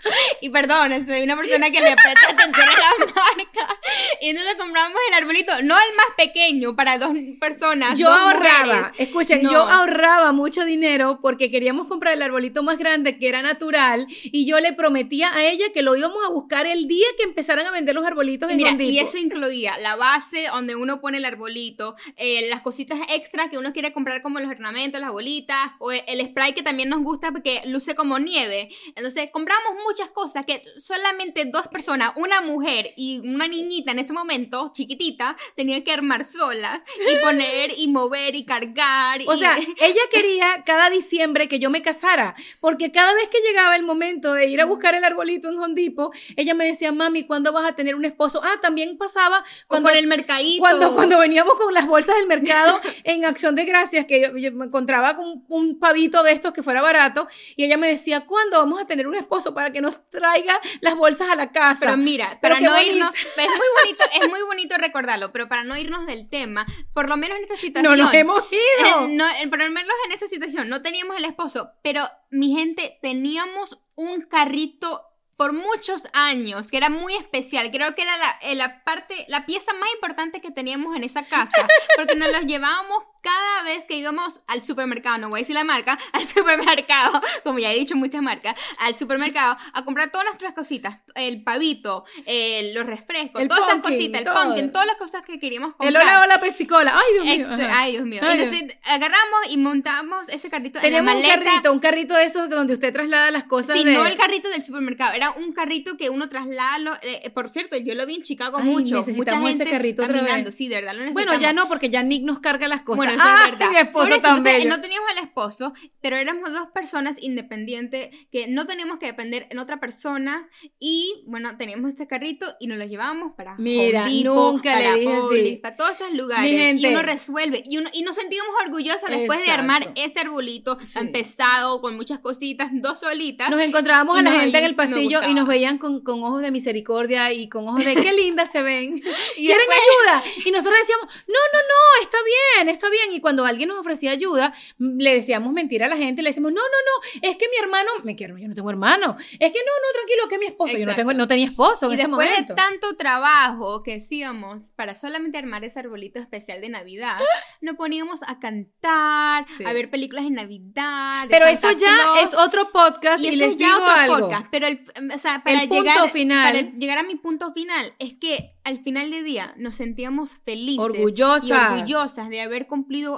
Y 0.41 0.51
perdón, 0.51 0.93
soy 1.07 1.23
una 1.23 1.37
persona 1.37 1.71
que 1.71 1.81
le 1.81 1.95
presta 1.97 2.31
atención 2.31 2.69
a 2.69 2.73
la 2.73 3.13
marca. 3.15 3.81
Y 4.21 4.29
entonces 4.29 4.55
compramos 4.57 4.99
el 5.09 5.15
arbolito, 5.15 5.53
no 5.63 5.77
el 5.77 5.97
más 5.97 6.07
pequeño, 6.17 6.77
para 6.77 6.99
dos 6.99 7.15
personas. 7.41 7.99
Yo 7.99 8.09
ahorraba, 8.09 8.93
escuchen, 8.99 9.43
yo 9.49 9.63
ahorraba 9.63 10.33
mucho 10.33 10.65
dinero 10.65 11.19
porque 11.21 11.51
queríamos 11.51 11.87
comprar 11.87 12.15
el 12.15 12.23
arbolito 12.23 12.63
más 12.63 12.79
grande 12.79 13.19
que 13.19 13.29
era 13.29 13.43
natural 13.43 14.07
y 14.09 14.47
yo 14.47 14.61
le 14.61 14.73
prometía 14.73 15.35
a 15.35 15.45
ella 15.45 15.67
que 15.73 15.83
lo 15.83 15.97
íbamos 15.97 16.19
a 16.25 16.31
buscar 16.31 16.67
el 16.67 16.87
día 16.87 17.07
que 17.17 17.25
empezaran 17.25 17.67
a 17.67 17.71
vender 17.71 17.95
los 17.95 18.07
arbolitos 18.07 18.53
y 18.53 18.65
en 18.65 18.81
Y 18.81 18.99
eso 18.99 19.19
incluía 19.19 19.79
la 19.79 19.97
base 19.97 20.47
donde 20.53 20.77
uno 20.77 21.01
pone 21.01 21.19
el 21.19 21.25
arbolito, 21.25 21.97
eh, 22.17 22.49
las 22.49 22.61
cositas 22.61 22.99
extra 23.09 23.51
que 23.51 23.59
uno 23.59 23.73
quiere 23.73 23.93
comprar 23.93 24.23
como 24.23 24.39
los 24.41 24.51
ornamentos, 24.51 25.01
las 25.01 25.11
bolitas, 25.11 25.73
o 25.79 25.91
el 25.93 26.27
spray 26.29 26.55
que 26.55 26.63
también 26.63 26.89
nos 26.89 27.03
gusta 27.03 27.33
porque 27.33 27.63
luce 27.67 27.95
como 27.95 28.19
nieve. 28.19 28.69
Entonces 28.95 29.31
compramos 29.33 29.73
muchas 29.89 30.11
cosas 30.11 30.45
que 30.45 30.63
solamente 30.79 31.47
dos 31.47 31.67
personas, 31.69 32.13
una 32.17 32.43
mujer 32.43 32.93
y 32.97 33.21
una 33.27 33.49
niñita 33.49 33.93
en 33.93 33.99
ese 33.99 34.13
momento, 34.13 34.71
chiquitita, 34.71 35.35
tenían 35.57 35.83
que 35.83 35.93
armar 35.93 36.27
solas 36.27 36.83
y 37.11 37.17
poner 37.25 37.73
y 37.77 37.89
mover 37.89 38.35
y 38.35 38.45
cargar. 38.45 39.21
O 39.27 39.37
sea, 39.37 39.57
ella 39.81 40.03
quería 40.13 40.63
cada 40.67 40.91
diciembre 40.91 41.49
que 41.49 41.59
yo 41.59 41.71
me 41.71 41.81
casara, 41.81 42.35
porque 42.61 42.93
cada 42.93 43.15
vez 43.15 43.31
que 43.31 43.41
llegaba 43.41 43.77
el 43.77 43.83
momento 43.83 44.35
de 44.35 44.47
ir 44.47 44.61
a 44.61 44.67
buscar 44.67 44.95
el 44.95 45.05
arbolito 45.05 45.49
en 45.49 45.59
Hondipo, 45.59 46.13
ella 46.37 46.55
me 46.55 46.67
decía, 46.67 46.93
mami, 46.93 47.25
¿cuándo 47.25 47.53
vas 47.53 47.71
a 47.71 47.75
tener 47.75 47.95
un 47.95 48.05
esposo? 48.05 48.43
Ah, 48.45 48.61
también 48.61 48.99
pasaba 48.99 49.43
cuando, 49.67 49.89
el 49.89 50.07
mercadito. 50.07 50.61
Cuando, 50.61 50.95
cuando 50.95 51.19
veníamos 51.19 51.55
con 51.55 51.73
las 51.73 51.87
bolsas 51.87 52.17
del 52.17 52.27
mercado 52.27 52.79
en 53.05 53.25
Acción 53.25 53.55
de 53.55 53.65
Gracias, 53.65 54.05
que 54.05 54.21
yo, 54.21 54.53
me 54.53 54.67
encontraba 54.67 55.17
con 55.17 55.45
un 55.49 55.79
pavito 55.79 56.23
de 56.23 56.33
estos 56.33 56.53
que 56.53 56.63
fuera 56.63 56.83
barato, 56.83 57.27
y 57.57 57.65
ella 57.65 57.79
me 57.79 57.89
decía, 57.89 58.27
¿cuándo 58.27 58.59
vamos 58.59 58.83
a 58.83 58.87
tener 58.87 59.07
un 59.07 59.15
esposo 59.15 59.55
para 59.55 59.73
que 59.73 59.78
nos 59.81 60.09
traiga 60.11 60.61
las 60.81 60.97
bolsas 60.97 61.29
a 61.31 61.37
la 61.37 61.53
casa. 61.53 61.87
Pero 61.87 61.97
mira, 61.97 62.39
para 62.41 62.61
no 62.61 62.81
irnos, 62.81 63.15
es 63.15 63.49
muy 63.49 63.67
bonito, 63.83 64.05
es 64.21 64.29
muy 64.29 64.43
bonito 64.43 64.77
recordarlo, 64.77 65.33
pero 65.33 65.49
para 65.49 65.65
no 65.65 65.77
irnos 65.77 66.07
del 66.07 66.29
tema, 66.29 66.67
por 66.93 67.09
lo 67.09 67.17
menos 67.17 67.39
en 67.39 67.45
esta 67.45 67.57
situación. 67.57 67.97
No 67.97 68.05
nos 68.05 68.15
hemos 68.15 68.43
ido. 68.51 69.09
No, 69.09 69.25
por 69.51 69.59
lo 69.59 69.71
menos 69.71 69.93
en 70.07 70.13
esta 70.13 70.29
situación 70.29 70.69
no 70.69 70.83
teníamos 70.83 71.17
el 71.17 71.25
esposo, 71.25 71.71
pero 71.83 72.09
mi 72.31 72.53
gente 72.55 72.99
teníamos 73.03 73.79
un 73.95 74.23
carrito 74.23 75.05
por 75.39 75.53
muchos 75.53 76.09
años, 76.15 76.69
que 76.69 76.77
era 76.77 76.91
muy 76.91 77.15
especial. 77.15 77.71
Creo 77.71 77.95
que 77.95 78.03
era 78.03 78.19
la, 78.19 78.39
eh, 78.43 78.57
la, 78.57 78.83
parte, 78.83 79.25
la 79.29 79.47
pieza 79.47 79.73
más 79.73 79.89
importante 79.95 80.41
que 80.41 80.51
teníamos 80.51 80.97
en 80.97 81.05
esa 81.05 81.27
casa, 81.27 81.67
porque 81.97 82.17
nos 82.17 82.33
los 82.33 82.45
llevábamos 82.45 83.05
cada 83.23 83.63
vez 83.65 83.85
que 83.85 83.97
íbamos 83.97 84.41
al 84.47 84.63
supermercado, 84.63 85.19
no 85.19 85.29
voy 85.29 85.41
a 85.41 85.43
decir 85.43 85.55
la 85.55 85.65
marca, 85.65 85.99
al 86.13 86.27
supermercado, 86.29 87.21
como 87.45 87.59
ya 87.59 87.73
he 87.73 87.79
dicho 87.79 87.97
muchas 87.97 88.23
marcas, 88.23 88.55
al 88.79 88.97
supermercado 88.97 89.57
a 89.73 89.85
comprar 89.85 90.11
todas 90.11 90.25
nuestras 90.27 90.53
cositas, 90.55 90.99
el 91.15 91.43
pavito, 91.43 92.05
el- 92.27 92.75
los 92.75 92.87
refrescos, 92.87 93.43
El 93.43 93.49
todas 93.49 93.69
esas 93.69 93.81
cositas, 93.83 94.21
el 94.21 94.27
todo. 94.27 94.43
pumpkin, 94.45 94.73
todas 94.73 94.87
las 94.87 94.97
cosas 94.97 95.23
que 95.23 95.39
queríamos 95.39 95.71
comprar. 95.75 95.89
El 95.91 95.97
hola, 95.97 96.21
hola, 96.23 96.41
Pepsi-Cola. 96.41 96.93
Ay, 96.95 97.13
Dios 97.15 97.25
mío. 97.25 97.35
Extra- 97.35 97.79
ay, 97.81 97.93
Dios 97.93 98.05
mío. 98.05 98.21
Ay, 98.25 98.41
Entonces 98.41 98.79
agarramos 98.85 99.41
y 99.51 99.57
montamos 99.57 100.29
ese 100.29 100.51
carrito 100.51 100.81
Tenemos 100.81 101.11
en 101.13 101.17
un 101.17 101.23
la 101.23 101.29
maleta. 101.29 101.51
carrito, 101.51 101.73
un 101.73 101.79
carrito 101.81 102.15
de 102.15 102.25
esos 102.25 102.49
donde 102.51 102.75
usted 102.75 102.93
traslada 102.93 103.31
las 103.31 103.45
cosas 103.45 103.77
Sí, 103.77 103.85
de... 103.85 103.93
no 103.95 104.07
el 104.07 104.17
carrito 104.17 104.49
del 104.49 104.63
supermercado, 104.63 105.15
era 105.15 105.31
un 105.33 105.53
carrito 105.53 105.97
que 105.97 106.11
uno 106.11 106.29
traslada. 106.29 106.79
lo- 106.79 106.95
eh, 106.97 107.23
eh, 107.25 107.31
por 107.31 107.49
cierto, 107.49 107.77
yo 107.77 107.95
lo 107.95 108.07
vi 108.07 108.17
en 108.17 108.23
Chicago 108.23 108.59
Ay, 108.59 108.65
mucho. 108.65 108.97
Mucha 108.97 109.07
necesitamos 109.07 109.51
ese 109.51 109.67
carrito 109.67 110.03
otra 110.03 110.17
caminando. 110.17 110.47
vez. 110.47 110.55
Sí, 110.55 110.69
de 110.69 110.77
verdad 110.77 110.95
lo 110.95 111.13
Bueno, 111.13 111.35
ya 111.39 111.53
no, 111.53 111.69
porque 111.69 111.91
ya 111.91 112.03
Nick 112.03 112.25
nos 112.25 112.39
carga 112.41 112.69
las 112.69 112.83
cosas. 112.83 112.97
Bueno, 112.99 113.08
eso 113.11 113.23
¡Ah, 113.25 113.43
es 113.47 113.51
verdad. 113.59 113.71
mi 113.71 113.77
esposo 113.77 114.15
eso, 114.15 114.21
tan 114.23 114.43
bello! 114.43 114.69
no 114.69 114.81
teníamos 114.81 115.11
el 115.13 115.19
esposo, 115.25 115.73
pero 116.01 116.17
éramos 116.17 116.53
dos 116.53 116.69
personas 116.73 117.17
independientes 117.21 118.15
que 118.31 118.47
no 118.49 118.67
teníamos 118.67 118.99
que 118.99 119.07
depender 119.07 119.47
en 119.51 119.59
otra 119.59 119.81
persona 119.81 120.49
y, 120.79 121.23
bueno, 121.27 121.57
teníamos 121.57 121.91
este 121.91 122.07
carrito 122.07 122.47
y 122.61 122.67
nos 122.67 122.79
lo 122.79 122.85
llevábamos 122.85 123.33
para 123.37 123.55
Mira, 123.57 124.03
Home 124.05 124.11
Depot, 124.23 124.35
nunca 124.53 124.77
le 124.79 124.85
para 124.85 124.95
dije 124.97 125.13
así. 125.13 125.21
Publix, 125.21 125.59
para 125.61 125.77
todos 125.77 125.91
esos 125.97 126.13
lugares. 126.13 126.51
Gente. 126.51 126.83
Y 126.83 126.91
uno 126.91 127.03
resuelve. 127.03 127.63
Y, 127.69 127.79
uno, 127.79 127.91
y 127.93 128.03
nos 128.03 128.17
sentíamos 128.17 128.53
orgullosas 128.65 129.11
después 129.11 129.39
de 129.39 129.45
Exacto. 129.47 129.61
armar 129.61 129.93
este 129.97 130.21
arbolito 130.21 130.77
tan 130.77 131.07
Sí. 131.07 131.13
pesado, 131.13 131.81
con 131.81 131.97
muchas 131.97 132.19
cositas, 132.19 132.69
dos 132.73 133.01
solitas. 133.01 133.51
Nos 133.51 133.61
encontrábamos 133.61 134.19
a 134.19 134.23
la 134.23 134.33
gente 134.33 134.59
en 134.59 134.65
el 134.65 134.77
nos 134.77 134.87
pasillo 134.87 135.21
y 135.29 135.35
nos 135.35 135.47
veían 135.47 135.79
con, 135.79 136.01
con 136.03 136.23
ojos 136.23 136.43
de 136.43 136.51
misericordia 136.51 137.33
y 137.33 137.49
con 137.49 137.67
ojos 137.69 137.85
de 137.85 137.95
qué 137.95 138.13
lindas 138.13 138.51
se 138.51 138.63
ven. 138.63 138.97
Y 138.97 139.01
¿Quieren 139.47 139.67
después- 139.67 139.79
ayuda? 139.79 140.25
Y 140.47 140.51
nosotros 140.51 140.77
decíamos, 140.81 141.07
no, 141.27 141.35
no, 141.53 141.59
no, 141.61 142.03
está 142.03 142.19
bien, 142.57 142.69
está 142.69 142.89
bien. 142.91 142.98
Y 143.13 143.21
cuando 143.21 143.45
alguien 143.45 143.69
nos 143.69 143.79
ofrecía 143.79 144.11
ayuda, 144.13 144.53
mm, 144.79 144.99
le 144.99 145.15
decíamos 145.15 145.53
mentira 145.53 145.87
a 145.87 145.89
la 145.89 145.97
gente 145.97 146.23
le 146.23 146.31
decíamos, 146.31 146.53
no, 146.53 146.61
no, 146.61 146.63
no, 146.63 147.29
es 147.29 147.37
que 147.37 147.47
mi 147.49 147.57
hermano, 147.63 147.89
me 148.05 148.17
quiero, 148.17 148.37
yo 148.39 148.49
no 148.49 148.55
tengo 148.55 148.71
hermano. 148.71 149.17
Es 149.19 149.53
que 149.53 149.59
no, 149.59 149.73
no, 149.73 149.93
tranquilo, 149.95 150.29
que 150.29 150.39
mi 150.39 150.47
esposo. 150.47 150.73
Yo 150.73 150.79
no, 150.79 150.83
Exacto. 150.93 151.01
tengo, 151.01 151.13
no 151.15 151.29
tenía 151.29 151.47
esposo 151.47 151.87
en 151.87 151.93
Y 151.93 151.95
ese 151.95 152.03
después 152.07 152.29
momento. 152.31 152.53
de 152.55 152.57
tanto 152.57 152.97
trabajo 152.97 153.83
que 153.83 153.95
hacíamos 153.97 154.71
para 154.77 154.95
solamente 154.95 155.39
armar 155.39 155.65
ese 155.65 155.79
arbolito 155.81 156.19
especial 156.19 156.61
de 156.61 156.69
Navidad, 156.69 157.19
nos 157.61 157.77
poníamos 157.77 158.21
a 158.27 158.39
cantar, 158.39 159.47
Sí. 159.49 159.65
a 159.65 159.73
ver 159.73 159.91
películas 159.91 160.25
de 160.25 160.31
Navidad. 160.31 161.23
de 161.25 161.29
Pero 161.29 161.47
Santa 161.47 161.71
eso 161.71 161.79
ya 161.79 161.95
Claus. 161.95 162.21
es 162.23 162.35
otro 162.35 162.71
podcast 162.73 163.23
y, 163.23 163.29
y, 163.29 163.37
les 163.37 163.57
digo 163.59 163.71
algo. 163.85 164.19
podcast, 164.21 164.47
pero 164.51 164.67
el, 164.67 164.85
o 165.15 165.19
sea, 165.19 165.43
para 165.43 165.63
El 165.63 165.69
punto 165.69 165.85
llegar, 165.85 166.11
final. 166.11 166.53
para 166.67 166.77
llegar 166.77 166.99
a 166.99 167.03
mi 167.03 167.17
punto 167.17 167.53
final 167.53 167.95
es 167.99 168.15
que 168.15 168.55
al 168.65 168.83
final 168.83 169.11
del 169.11 169.25
día 169.25 169.55
nos 169.57 169.77
sentíamos 169.77 170.37
felices 170.45 170.85
Orgullosas. 170.85 171.45
y 171.49 171.53
orgullosas 171.53 172.29
de 172.29 172.41
haber 172.43 172.67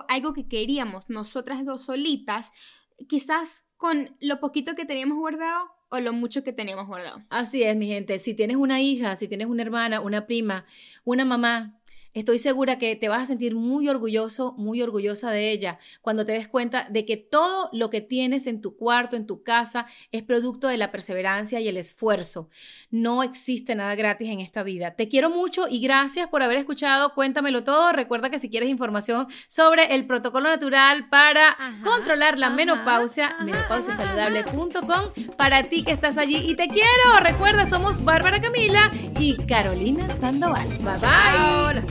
algo 0.09 0.33
que 0.33 0.49
queríamos 0.49 1.09
nosotras 1.09 1.65
dos 1.65 1.85
solitas, 1.85 2.53
quizás 3.09 3.65
con 3.77 4.17
lo 4.21 4.41
poquito 4.41 4.75
que 4.75 4.85
teníamos 4.85 5.19
guardado 5.19 5.71
o 5.91 5.99
lo 5.99 6.13
mucho 6.13 6.45
que 6.45 6.53
teníamos 6.53 6.87
guardado. 6.87 7.23
Así 7.31 7.63
es, 7.63 7.77
mi 7.77 7.89
gente. 7.89 8.19
Si 8.19 8.35
tienes 8.35 8.57
una 8.57 8.81
hija, 8.81 9.17
si 9.17 9.27
tienes 9.27 9.49
una 9.49 9.63
hermana, 9.63 10.01
una 10.01 10.27
prima, 10.27 10.65
una 11.05 11.25
mamá, 11.25 11.80
estoy 12.14 12.38
segura 12.38 12.79
que 12.79 12.96
te 12.96 13.09
vas 13.09 13.23
a 13.23 13.27
sentir 13.27 13.55
muy 13.55 13.88
orgulloso, 13.88 14.55
muy 14.57 14.83
orgullosa 14.83 15.31
de 15.31 15.51
ella 15.51 15.79
cuando 16.01 16.25
te 16.25 16.33
des 16.33 16.49
cuenta 16.49 16.87
de 16.90 17.05
que 17.05 17.16
todo 17.16 17.68
lo 17.73 17.90
que 17.90 18.01
tienes 18.01 18.46
en 18.46 18.61
tu 18.61 18.77
cuarto, 18.77 19.16
en 19.16 19.27
tu 19.27 19.42
casa, 19.42 19.87
es 20.12 20.23
producto 20.23 20.68
de 20.68 20.77
la 20.77 20.90
perseverancia 20.90 21.61
y 21.61 21.68
el 21.68 21.77
esfuerzo. 21.77 22.49
No 22.90 23.23
existe 23.23 23.75
nada 23.75 23.94
gratis 23.94 24.29
en 24.29 24.40
esta 24.40 24.62
vida. 24.62 24.94
Te 24.94 25.09
quiero 25.09 25.31
mucho 25.31 25.66
y 25.68 25.81
gracias 25.81 26.29
por 26.29 26.42
haber 26.42 26.59
escuchado. 26.59 27.14
Cuéntamelo 27.14 27.64
todo. 27.64 27.92
Recuerda 27.92 28.31
que 28.31 28.38
si 28.38 28.51
quieres 28.51 28.68
información 28.68 29.27
sobre 29.49 29.94
el 29.94 30.07
protocolo 30.07 30.49
natural 30.49 31.09
para 31.09 31.51
Ajá, 31.51 31.81
controlar 31.83 32.38
la 32.38 32.49
ajá, 32.49 32.57
menopausia, 32.57 33.37
menopausiasaludable.com 33.44 35.37
para 35.37 35.62
ti 35.62 35.85
que 35.85 35.92
estás 35.92 36.18
allí 36.18 36.37
y 36.37 36.55
te 36.55 36.68
quiero. 36.68 37.20
Recuerda, 37.20 37.66
somos 37.66 38.05
Bárbara 38.05 38.40
Camila 38.40 38.90
y 39.18 39.37
Carolina 39.46 40.09
Sandoval. 40.14 40.68
Bye 40.79 40.99
bye. 41.01 41.75
Los 41.75 41.85